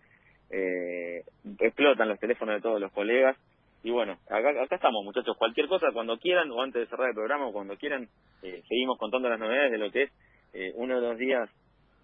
eh, 0.51 1.23
explotan 1.61 2.09
los 2.09 2.19
teléfonos 2.19 2.55
de 2.57 2.63
todos 2.63 2.81
los 2.81 2.91
colegas. 2.93 3.37
Y 3.83 3.91
bueno, 3.91 4.15
acá, 4.29 4.51
acá 4.65 4.75
estamos 4.77 5.05
muchachos, 5.05 5.37
cualquier 5.39 5.69
cosa 5.69 5.87
cuando 5.93 6.19
quieran 6.19 6.51
o 6.51 6.61
antes 6.63 6.83
de 6.83 6.89
cerrar 6.89 7.09
el 7.11 7.15
programa 7.15 7.47
o 7.49 7.53
cuando 7.53 7.77
quieran, 7.77 8.09
eh, 8.43 8.63
seguimos 8.69 8.99
contando 8.99 9.29
las 9.29 9.39
novedades 9.39 9.71
de 9.73 9.79
lo 9.79 9.91
que 9.91 10.03
es 10.05 10.11
eh, 10.53 10.73
uno 10.75 11.01
de 11.01 11.09
los 11.09 11.19
días 11.19 11.49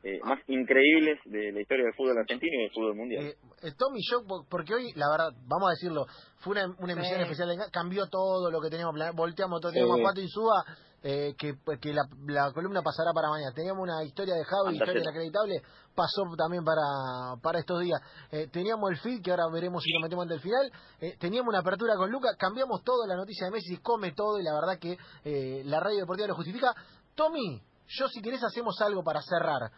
eh, 0.05 0.21
más 0.23 0.39
increíbles 0.49 1.19
de 1.25 1.51
la 1.51 1.61
historia 1.63 1.85
del 1.87 1.95
fútbol 1.95 2.19
argentino 2.19 2.53
y 2.55 2.63
del 2.63 2.71
fútbol 2.73 2.95
mundial. 2.95 3.25
Eh, 3.25 3.35
eh, 3.63 3.73
Tommy, 3.79 3.99
yo, 4.09 4.23
po- 4.27 4.47
porque 4.51 4.75
hoy, 4.75 4.93
la 4.95 5.07
verdad, 5.11 5.31
vamos 5.49 5.69
a 5.69 5.71
decirlo, 5.73 6.05
fue 6.41 6.53
una, 6.53 6.67
una 6.79 6.93
emisión 6.93 7.17
Sí. 7.17 7.23
especial, 7.23 7.57
cambió 7.73 8.07
todo 8.09 8.51
lo 8.51 8.61
que 8.61 8.69
teníamos 8.71 8.93
planeado, 8.95 9.17
volteamos 9.17 9.61
todo, 9.61 9.73
Sí. 9.73 9.79
teníamos 9.81 10.01
a 10.01 10.05
Pato 10.05 10.21
Insúa, 10.21 10.63
eh, 11.05 11.35
que, 11.39 11.55
que 11.81 11.93
la, 11.93 12.03
la 12.27 12.51
columna 12.53 12.83
pasará 12.83 13.13
para 13.13 13.29
mañana. 13.29 13.53
Teníamos 13.55 13.83
una 13.83 14.03
historia 14.03 14.35
de 14.35 14.45
Javi, 14.45 14.75
historia 14.75 15.03
inacreditable, 15.03 15.63
pasó 15.95 16.25
también 16.37 16.65
para, 16.65 17.37
para 17.41 17.61
estos 17.61 17.81
días. 17.81 18.01
Eh, 18.33 18.49
teníamos 18.51 18.91
el 18.91 18.99
feed, 18.99 19.23
que 19.23 19.31
ahora 19.31 19.45
veremos 19.53 19.83
si 19.85 19.93
lo 19.93 20.01
metemos 20.01 20.23
ante 20.23 20.35
el 20.35 20.41
final. 20.41 20.73
Eh, 20.99 21.17
teníamos 21.21 21.51
una 21.51 21.61
apertura 21.61 21.95
con 21.95 22.11
Luca, 22.11 22.35
cambiamos 22.37 22.83
todo, 22.83 23.07
la 23.07 23.17
noticia 23.17 23.47
de 23.47 23.53
Messi 23.53 23.77
come 23.77 24.13
todo, 24.13 24.41
y 24.41 24.43
la 24.43 24.55
verdad 24.55 24.79
que 24.81 24.97
eh, 25.25 25.63
la 25.67 25.79
radio 25.79 26.01
deportiva 26.01 26.27
lo 26.27 26.35
justifica. 26.35 26.75
Tommy, 27.15 27.63
yo 27.87 28.09
si 28.09 28.23
querés 28.23 28.43
hacemos 28.43 28.81
algo 28.81 29.05
para 29.05 29.21
cerrar. 29.21 29.71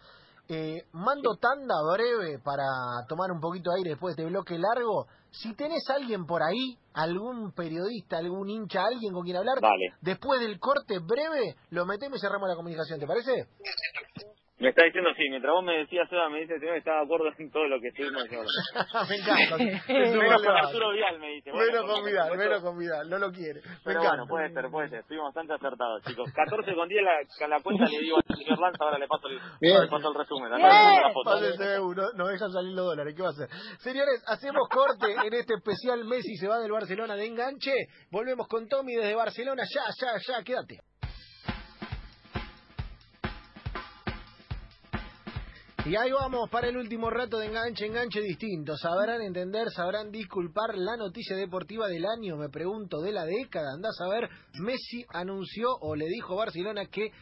Eh, 0.48 0.85
mando 0.92 1.37
tanda 1.40 1.74
breve 1.92 2.38
para 2.38 2.64
tomar 3.09 3.32
un 3.32 3.40
poquito 3.40 3.70
de 3.70 3.78
aire 3.78 3.90
después 3.90 4.14
de 4.14 4.22
este 4.22 4.32
bloque 4.32 4.59
largo. 4.59 5.06
Si 5.30 5.54
tenés 5.54 5.82
alguien 5.90 6.24
por 6.24 6.42
ahí, 6.42 6.78
algún 6.94 7.52
periodista, 7.52 8.18
algún 8.18 8.48
hincha, 8.48 8.85
alguien 8.85 9.12
con 9.12 9.24
quien 9.24 9.37
hablar, 9.37 9.61
Vale. 9.61 9.94
después 10.00 10.40
del 10.40 10.59
corte 10.61 10.98
breve, 11.00 11.56
lo 11.70 11.85
metemos 11.85 12.18
y 12.18 12.20
cerramos 12.20 12.48
la 12.48 12.54
comunicación, 12.54 13.00
¿te 13.00 13.06
parece? 13.06 13.32
Me 14.59 14.71
está 14.71 14.85
diciendo, 14.85 15.11
sí, 15.16 15.29
mientras 15.29 15.53
vos 15.53 15.62
me 15.64 15.77
decías, 15.85 16.09
Seba, 16.09 16.31
me 16.31 16.40
dice, 16.40 16.59
señor, 16.59 16.77
estaba 16.79 17.01
de 17.01 17.05
acuerdo 17.05 17.27
en 17.38 17.51
todo 17.51 17.69
lo 17.69 17.79
que 17.79 17.88
estuvimos 17.88 18.23
diciendo. 18.25 18.49
Me 19.09 19.16
encanta. 19.16 19.57
Menos 19.92 20.16
con 20.16 20.42
debate. 20.42 20.66
Arturo 20.66 20.92
Vidal, 20.92 21.19
me 21.21 21.29
dice. 21.29 21.51
Bueno, 21.53 21.66
Menos 21.73 21.85
por 21.85 21.95
con 21.97 22.05
Vidal, 22.07 22.25
supuesto. 22.29 22.49
menos 22.49 22.62
con 22.64 22.79
Vidal, 22.79 23.11
no 23.11 23.19
lo 23.19 23.33
quiere. 23.33 23.61
Me 23.61 23.77
Pero 23.85 24.01
encanta. 24.01 24.09
bueno, 24.09 24.27
puede 24.29 24.49
ser, 24.55 24.71
puede 24.71 24.88
ser. 24.88 24.99
Estuvimos 25.01 25.27
bastante 25.35 25.53
acertados, 25.55 26.03
chicos. 26.05 26.33
14 26.33 26.75
con 26.75 26.88
10 26.88 27.03
la, 27.05 27.49
la 27.49 27.61
cuenta 27.61 27.85
le 27.85 27.99
digo 28.01 28.16
al 28.16 28.37
señor 28.37 28.59
Lanza, 28.59 28.85
ahora 28.85 28.99
le 28.99 29.07
paso 29.09 29.29
el, 29.29 29.40
Bien. 29.61 29.81
le 29.83 29.88
paso 29.88 30.09
el 30.09 30.14
resumen. 30.16 30.53
Acá 30.53 30.69
le 30.69 31.01
la 31.05 31.12
foto. 31.12 31.31
Uno, 31.85 32.03
no 32.16 32.27
dejan 32.29 32.51
salir 32.51 32.73
los 32.73 32.87
dólares, 32.87 33.14
¿qué 33.14 33.23
va 33.23 33.29
a 33.29 33.33
hacer? 33.33 33.49
Señores, 33.81 34.25
hacemos 34.27 34.69
corte 34.71 35.12
en 35.12 35.35
este 35.35 35.53
especial 35.55 36.03
Messi 36.07 36.35
se 36.37 36.49
va 36.49 36.59
del 36.61 36.73
Barcelona 36.73 37.14
de 37.14 37.27
enganche. 37.27 37.73
Volvemos 38.11 38.49
con 38.49 38.66
Tommy 38.69 38.95
desde 38.95 39.14
Barcelona, 39.14 39.62
ya, 39.69 39.83
ya, 40.01 40.12
ya, 40.38 40.42
quédate. 40.42 40.79
Y 45.88 45.94
ahí 45.94 46.11
vamos 46.11 46.51
para 46.51 46.66
el 46.66 46.77
último 46.77 47.11
rato 47.11 47.38
de 47.38 47.46
enganche, 47.46 47.87
enganche 47.87 48.20
distinto. 48.20 48.77
Sabrán 48.77 49.22
entender, 49.22 49.70
sabrán 49.70 50.11
disculpar 50.11 50.77
la 50.77 50.96
noticia 50.96 51.37
deportiva 51.37 51.87
del 51.87 52.05
año, 52.07 52.37
me 52.37 52.49
pregunto, 52.49 53.01
de 53.01 53.12
la 53.12 53.25
década. 53.25 53.72
Andás 53.72 53.96
a 54.01 54.09
ver, 54.09 54.29
Messi 54.55 55.07
anunció 55.11 55.68
o 55.81 55.94
le 55.94 56.07
dijo 56.07 56.35
Barcelona 56.35 56.87
que 56.87 57.12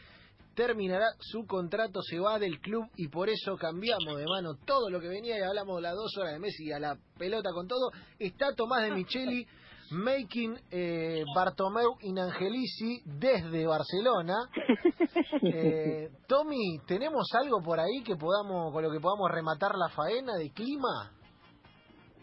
terminará 0.55 1.05
su 1.19 1.45
contrato, 1.45 2.01
se 2.01 2.17
va 2.17 2.39
del 2.39 2.59
club 2.59 2.89
y 2.95 3.07
por 3.09 3.29
eso 3.29 3.55
cambiamos 3.55 4.17
de 4.17 4.25
mano 4.25 4.55
todo 4.65 4.89
lo 4.89 4.99
que 4.99 5.09
venía 5.09 5.37
y 5.37 5.43
hablamos 5.43 5.79
las 5.79 5.93
dos 5.93 6.17
horas 6.17 6.33
de 6.33 6.39
Messi 6.39 6.71
a 6.71 6.79
la 6.79 6.97
pelota 7.19 7.51
con 7.51 7.67
todo. 7.67 7.91
Está 8.17 8.55
Tomás 8.55 8.81
de 8.81 8.95
Micheli, 8.95 9.45
making 9.91 10.57
eh, 10.71 11.23
Bartomeu 11.33 11.97
in 12.01 12.19
Angelici 12.19 13.01
desde 13.05 13.65
Barcelona. 13.65 14.35
Eh, 15.41 16.09
Tommy, 16.27 16.79
¿tenemos 16.87 17.27
algo 17.33 17.61
por 17.61 17.79
ahí 17.79 18.03
que 18.03 18.15
podamos 18.15 18.71
con 18.71 18.83
lo 18.83 18.91
que 18.91 18.99
podamos 18.99 19.29
rematar 19.31 19.71
la 19.75 19.89
faena 19.89 20.33
de 20.37 20.51
clima? 20.51 21.11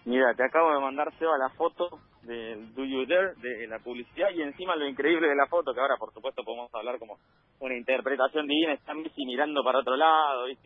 Mira, 0.05 0.35
te 0.35 0.45
acabo 0.45 0.73
de 0.73 0.81
mandar, 0.81 1.13
Seba, 1.19 1.39
la 1.39 1.51
foto 1.51 2.01
del 2.23 2.73
Do 2.75 2.85
You 2.85 3.05
Dare, 3.07 3.35
de 3.37 3.67
la 3.67 3.79
publicidad, 3.81 4.31
y 4.31 4.43
encima 4.43 4.77
lo 4.77 4.87
increíble 4.87 5.29
de 5.29 5.35
la 5.35 5.47
foto, 5.47 5.75
que 5.75 5.81
ahora, 5.81 5.97
por 5.99 6.13
supuesto, 6.13 6.43
podemos 6.45 6.73
hablar 6.75 6.99
como 6.99 7.19
una 7.61 7.77
interpretación 7.77 8.47
divina, 8.47 8.73
está 8.75 8.95
Messi 8.95 9.25
mirando 9.27 9.63
para 9.65 9.81
otro 9.81 9.97
lado. 9.97 10.47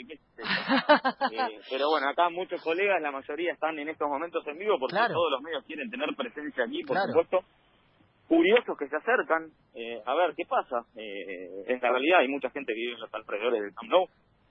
Eh, 1.32 1.58
pero 1.70 1.88
bueno, 1.90 2.08
acá 2.08 2.28
muchos 2.30 2.62
colegas, 2.62 3.00
la 3.02 3.10
mayoría 3.10 3.52
están 3.52 3.78
en 3.78 3.88
estos 3.88 4.08
momentos 4.08 4.46
en 4.46 4.58
vivo, 4.58 4.78
porque 4.78 4.96
Claro. 4.96 5.14
todos 5.14 5.30
los 5.32 5.42
medios 5.42 5.64
quieren 5.64 5.90
tener 5.90 6.08
presencia 6.16 6.64
aquí, 6.64 6.82
por 6.84 6.96
Claro. 6.96 7.08
supuesto. 7.12 7.40
Curiosos 8.28 8.76
que 8.78 8.88
se 8.88 8.96
acercan, 8.96 9.50
eh, 9.74 10.02
a 10.04 10.14
ver 10.14 10.34
qué 10.36 10.44
pasa. 10.46 10.82
Eh, 10.96 11.64
en 11.68 11.80
la 11.80 11.90
realidad 11.90 12.20
hay 12.20 12.28
mucha 12.28 12.50
gente 12.50 12.72
que 12.72 12.80
vive 12.80 12.94
en 12.94 13.00
los 13.00 13.14
alrededores 13.14 13.62
del 13.62 13.74
Camp 13.74 13.90
Nou, 13.90 14.06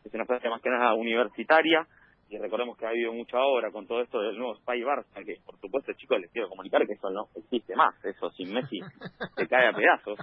es 0.06 0.14
una 0.14 0.26
plaza 0.26 0.50
más 0.50 0.62
que 0.62 0.70
nada 0.70 0.94
universitaria, 0.94 1.86
y 2.30 2.38
recordemos 2.38 2.78
que 2.78 2.86
ha 2.86 2.90
habido 2.90 3.14
mucha 3.14 3.38
obra 3.40 3.72
con 3.72 3.86
todo 3.88 4.02
esto 4.02 4.20
del 4.20 4.38
nuevo 4.38 4.56
Spy 4.56 4.82
Barça, 4.82 5.24
que 5.26 5.36
por 5.46 5.60
supuesto 5.60 5.94
chicos 5.94 6.20
les 6.20 6.32
quiero 6.32 6.50
comunicar 6.50 6.86
que 6.88 6.94
eso 6.94 7.10
no 7.10 7.28
existe 7.36 7.76
más, 7.76 7.94
eso 8.04 8.30
sin 8.32 8.54
Messi 8.54 8.80
se 9.36 9.48
cae 9.48 9.68
a 9.68 9.74
pedazos. 9.74 10.20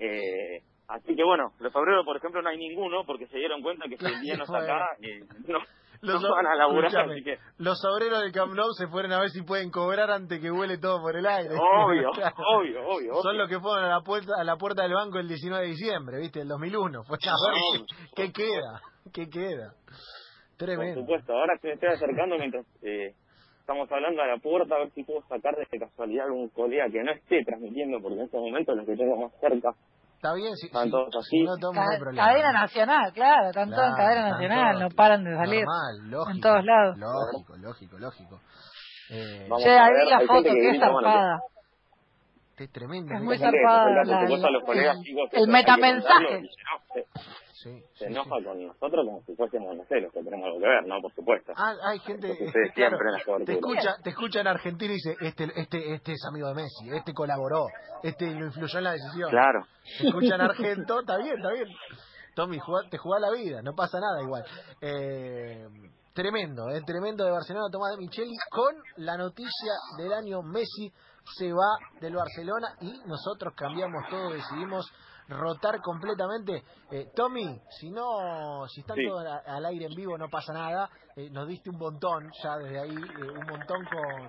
Eh, 0.00 0.62
Así 0.90 1.14
que 1.14 1.22
bueno, 1.22 1.52
los 1.60 1.76
obreros, 1.76 2.02
por 2.06 2.16
ejemplo, 2.16 2.40
no 2.40 2.48
hay 2.48 2.56
ninguno 2.56 3.04
porque 3.04 3.26
se 3.26 3.36
dieron 3.36 3.60
cuenta 3.60 3.84
que 3.90 3.98
si 3.98 4.06
el 4.06 4.20
día 4.22 4.38
no 4.38 4.44
está 4.44 4.56
acá, 4.56 4.86
eh, 5.02 5.20
no, 5.46 5.58
Los, 6.00 6.22
no 6.22 6.30
van 6.34 6.46
a 6.46 6.54
laburar, 6.54 6.86
escuchame, 6.86 7.12
así 7.12 7.24
que 7.24 7.38
los 7.58 7.84
obreros 7.84 8.22
del 8.22 8.32
Camp 8.32 8.54
Nou 8.54 8.72
se 8.72 8.86
fueron 8.88 9.12
a 9.12 9.20
ver 9.20 9.28
si 9.28 9.42
pueden 9.42 9.70
cobrar 9.70 10.10
antes 10.10 10.40
que 10.40 10.50
huele 10.50 10.78
todo 10.78 11.02
por 11.02 11.14
el 11.14 11.26
aire. 11.26 11.50
obvio, 11.54 12.10
Claro. 12.14 12.34
obvio, 12.56 12.88
obvio, 12.88 13.14
Son 13.16 13.32
obvio. 13.32 13.38
los 13.40 13.48
que 13.50 13.60
fueron 13.60 13.84
a 13.84 13.88
la 13.90 14.00
puerta 14.00 14.32
a 14.40 14.44
la 14.44 14.56
puerta 14.56 14.82
del 14.84 14.94
banco 14.94 15.18
el 15.18 15.28
19 15.28 15.62
de 15.64 15.70
diciembre, 15.72 16.18
¿viste? 16.20 16.40
El 16.40 16.48
2001. 16.48 17.04
Fue 17.04 17.18
a 17.22 17.34
ver 17.52 17.84
qué 18.16 18.32
queda, 18.32 18.80
qué 19.12 19.28
queda. 19.28 19.74
Por 20.94 21.02
supuesto, 21.02 21.32
ahora 21.32 21.54
que 21.60 21.68
me 21.68 21.74
estoy 21.74 21.88
acercando 21.90 22.36
mientras 22.36 22.66
eh, 22.82 23.14
estamos 23.60 23.90
hablando 23.92 24.22
a 24.22 24.26
la 24.26 24.38
puerta, 24.38 24.74
a 24.74 24.78
ver 24.80 24.90
si 24.92 25.04
puedo 25.04 25.22
sacar 25.28 25.54
de 25.56 25.78
casualidad 25.78 26.26
algún 26.26 26.48
colega 26.50 26.86
que 26.90 27.02
no 27.02 27.12
esté 27.12 27.44
transmitiendo, 27.44 28.00
porque 28.00 28.18
en 28.18 28.24
estos 28.24 28.40
momentos 28.40 28.76
los 28.76 28.86
que 28.86 28.96
tengo 28.96 29.16
más 29.16 29.32
cerca 29.40 29.70
Está 30.16 30.34
bien, 30.34 30.56
si, 30.56 30.66
Están 30.66 30.86
si- 30.86 30.90
todos 30.90 31.10
si 31.12 31.18
así. 31.18 31.44
no 31.44 31.54
Ca- 31.72 31.98
cadena 32.16 32.52
nacional, 32.52 33.12
claro, 33.12 33.48
están 33.50 33.70
todos 33.70 33.86
en 33.90 33.94
cadena 33.94 34.30
nacional, 34.30 34.72
todos. 34.78 34.82
no 34.90 34.96
paran 34.96 35.22
de 35.24 35.36
salir. 35.36 35.64
Normal, 35.64 36.10
lógico. 36.10 36.30
en 36.34 36.40
todos 36.40 36.64
lados. 36.64 36.96
Lógico, 36.98 37.56
lógico, 37.56 37.98
lógico. 37.98 38.40
Eh, 39.10 39.46
Vamos 39.48 39.62
Che, 39.62 39.70
a 39.70 39.84
ahí 39.84 40.10
la 40.10 40.20
foto, 40.26 40.42
que 40.42 40.50
bueno, 40.50 40.80
zarpada. 40.80 41.38
Es 42.64 42.72
tremendo. 42.72 43.14
Es 43.14 43.20
muy 43.22 43.36
que 43.36 43.44
zarpada 43.44 44.02
el- 44.02 44.62
colegas 44.64 44.96
el- 45.06 45.30
que 45.30 45.46
metamensaje. 45.46 46.28
se 46.28 46.34
enoja- 46.36 47.38
Sí, 47.60 47.70
Se 47.94 47.98
sí, 47.98 48.04
enoja 48.04 48.36
sí. 48.38 48.44
con 48.44 48.66
nosotros 48.68 49.04
como 49.04 49.20
si 49.26 49.34
fuésemos, 49.34 49.76
no 49.76 49.84
sé, 49.86 50.00
los 50.00 50.12
que 50.12 50.22
tenemos 50.22 50.46
algo 50.46 50.60
que 50.60 50.68
ver, 50.68 50.86
¿no? 50.86 51.00
Por 51.02 51.12
supuesto. 51.12 51.52
Ah, 51.56 51.74
hay 51.88 51.98
gente 51.98 52.30
Eso 52.30 52.44
eh, 52.44 52.70
claro, 52.72 52.96
siempre 53.24 53.44
te 53.46 53.52
escucha, 53.54 53.96
te 54.04 54.10
escucha 54.10 54.40
en 54.42 54.46
Argentina 54.46 54.92
y 54.92 54.94
dice, 54.94 55.16
este, 55.20 55.44
este, 55.56 55.94
este 55.94 56.12
es 56.12 56.24
amigo 56.28 56.46
de 56.48 56.54
Messi, 56.54 56.88
este 56.96 57.12
colaboró, 57.12 57.66
este 58.04 58.32
lo 58.32 58.46
influyó 58.46 58.78
en 58.78 58.84
la 58.84 58.92
decisión. 58.92 59.30
Claro. 59.30 59.66
Te 59.98 60.06
escucha 60.06 60.34
en 60.36 60.40
Argento, 60.40 61.00
está 61.00 61.16
bien, 61.18 61.36
está 61.36 61.52
bien. 61.52 61.66
Tommy, 62.36 62.58
jugá- 62.60 62.88
te 62.88 62.96
jugá 62.96 63.18
la 63.18 63.30
vida, 63.32 63.60
no 63.62 63.72
pasa 63.74 63.98
nada 63.98 64.22
igual. 64.22 64.44
Eh, 64.80 65.66
tremendo, 66.14 66.68
eh, 66.70 66.80
tremendo 66.86 67.24
de 67.24 67.32
Barcelona 67.32 67.66
Tomás 67.72 67.90
de 67.96 67.98
Micheli 67.98 68.36
con 68.50 68.72
la 68.98 69.16
noticia 69.16 69.72
del 69.98 70.12
año 70.12 70.42
Messi 70.42 70.92
se 71.36 71.52
va 71.52 71.76
del 72.00 72.14
Barcelona 72.14 72.74
y 72.80 73.00
nosotros 73.06 73.54
cambiamos 73.56 74.04
todo, 74.10 74.30
decidimos 74.30 74.90
rotar 75.28 75.80
completamente. 75.82 76.62
Eh, 76.90 77.10
Tommy, 77.14 77.60
si 77.78 77.90
no, 77.90 78.66
si 78.68 78.80
están 78.80 78.96
Sí. 78.96 79.06
todos 79.06 79.24
al 79.46 79.64
aire 79.66 79.86
en 79.86 79.94
vivo 79.94 80.16
no 80.16 80.28
pasa 80.28 80.52
nada, 80.52 80.88
eh, 81.16 81.28
nos 81.30 81.46
diste 81.46 81.70
un 81.70 81.76
montón 81.78 82.30
ya 82.42 82.56
desde 82.56 82.80
ahí, 82.80 82.96
eh, 82.96 83.30
un 83.30 83.46
montón 83.46 83.84
con, 83.84 84.28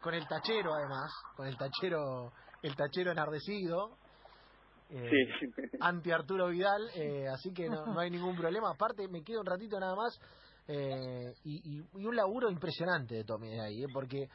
con 0.00 0.14
el 0.14 0.26
tachero 0.26 0.74
además, 0.74 1.12
con 1.36 1.46
el 1.46 1.56
tachero, 1.56 2.32
el 2.62 2.74
tachero 2.76 3.12
enardecido. 3.12 3.96
Sí. 4.88 4.98
anti 5.80 6.10
Arturo 6.10 6.48
Vidal, 6.48 6.86
así 7.32 7.52
que 7.54 7.66
no, 7.68 7.86
no 7.86 7.98
hay 8.00 8.10
ningún 8.10 8.36
problema. 8.36 8.70
Aparte, 8.70 9.08
me 9.08 9.22
quedo 9.22 9.40
un 9.40 9.46
ratito 9.46 9.80
nada 9.80 9.94
más 9.94 10.18
y, 10.68 11.78
y- 11.78 11.84
y 11.94 12.04
un 12.04 12.14
laburo 12.14 12.50
impresionante 12.50 13.14
de 13.14 13.24
Tommy 13.24 13.48
de 13.48 13.60
ahí, 13.60 13.84
porque 13.92 14.28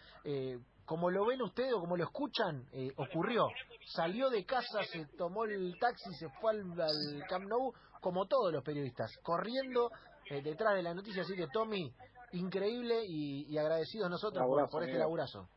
como 0.87 1.11
lo 1.11 1.25
ven 1.25 1.41
ustedes 1.41 1.73
o 1.73 1.81
como 1.81 1.97
lo 1.97 2.05
escuchan, 2.05 2.63
eh, 2.71 2.89
ocurrió. 2.95 3.49
Salió 3.87 4.29
de 4.29 4.45
casa, 4.45 4.81
se 4.83 5.05
tomó 5.17 5.43
el 5.43 5.77
taxi, 5.77 6.13
se 6.13 6.29
fue 6.39 6.51
al, 6.51 6.61
al 6.79 7.27
Camp 7.27 7.43
Nou, 7.45 7.73
como 7.99 8.25
todos 8.25 8.53
los 8.53 8.63
periodistas, 8.63 9.11
corriendo 9.21 9.91
eh, 10.31 10.41
detrás 10.41 10.75
de 10.75 10.83
la 10.83 10.93
noticia. 10.93 11.23
Así 11.23 11.35
que 11.35 11.47
Tommy, 11.51 11.91
increíble 12.31 13.03
y, 13.05 13.53
y 13.53 13.57
agradecidos 13.57 14.09
nosotros 14.09 14.41
por, 14.45 14.55
Laburazo, 14.55 14.71
por 14.71 14.83
este 14.85 14.97
laburazo. 14.97 15.49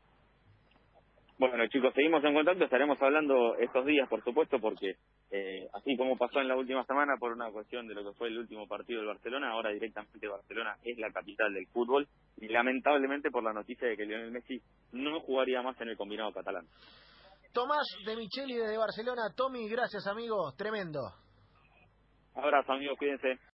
Bueno, 1.38 1.64
chicos, 1.68 1.94
seguimos 1.94 2.24
en 2.24 2.34
contacto. 2.34 2.64
Estaremos 2.64 3.00
hablando 3.00 3.54
estos 3.60 3.86
días, 3.86 4.08
por 4.08 4.24
supuesto, 4.24 4.58
porque 4.60 4.96
eh, 5.32 5.68
así 5.72 5.96
como 5.96 6.16
pasó 6.16 6.40
en 6.40 6.48
la 6.48 6.56
última 6.56 6.84
semana 6.84 7.14
por 7.18 7.32
una 7.32 7.50
cuestión 7.52 7.86
de 7.86 7.94
lo 7.94 8.02
que 8.02 8.18
fue 8.18 8.28
el 8.28 8.38
último 8.38 8.66
partido 8.66 8.98
del 9.00 9.08
Barcelona, 9.08 9.50
ahora 9.50 9.70
directamente 9.70 10.26
Barcelona 10.26 10.76
es 10.82 10.98
la 10.98 11.10
capital 11.12 11.54
del 11.54 11.66
fútbol 11.68 12.08
y 12.38 12.48
lamentablemente 12.48 13.30
por 13.30 13.44
la 13.44 13.52
noticia 13.52 13.88
de 13.88 13.96
que 13.96 14.06
Lionel 14.06 14.32
Messi 14.32 14.60
no 14.92 15.20
jugaría 15.20 15.62
más 15.62 15.80
en 15.80 15.88
el 15.88 15.96
combinado 15.96 16.32
catalán. 16.32 16.66
Tomás 17.52 17.86
de 18.06 18.16
Micheli 18.16 18.54
desde 18.54 18.76
Barcelona. 18.76 19.22
Tommy, 19.36 19.68
gracias 19.68 20.06
amigos, 20.06 20.54
tremendo. 20.56 21.00
Abrazo, 22.34 22.72
amigos, 22.72 22.96
cuídense. 22.98 23.40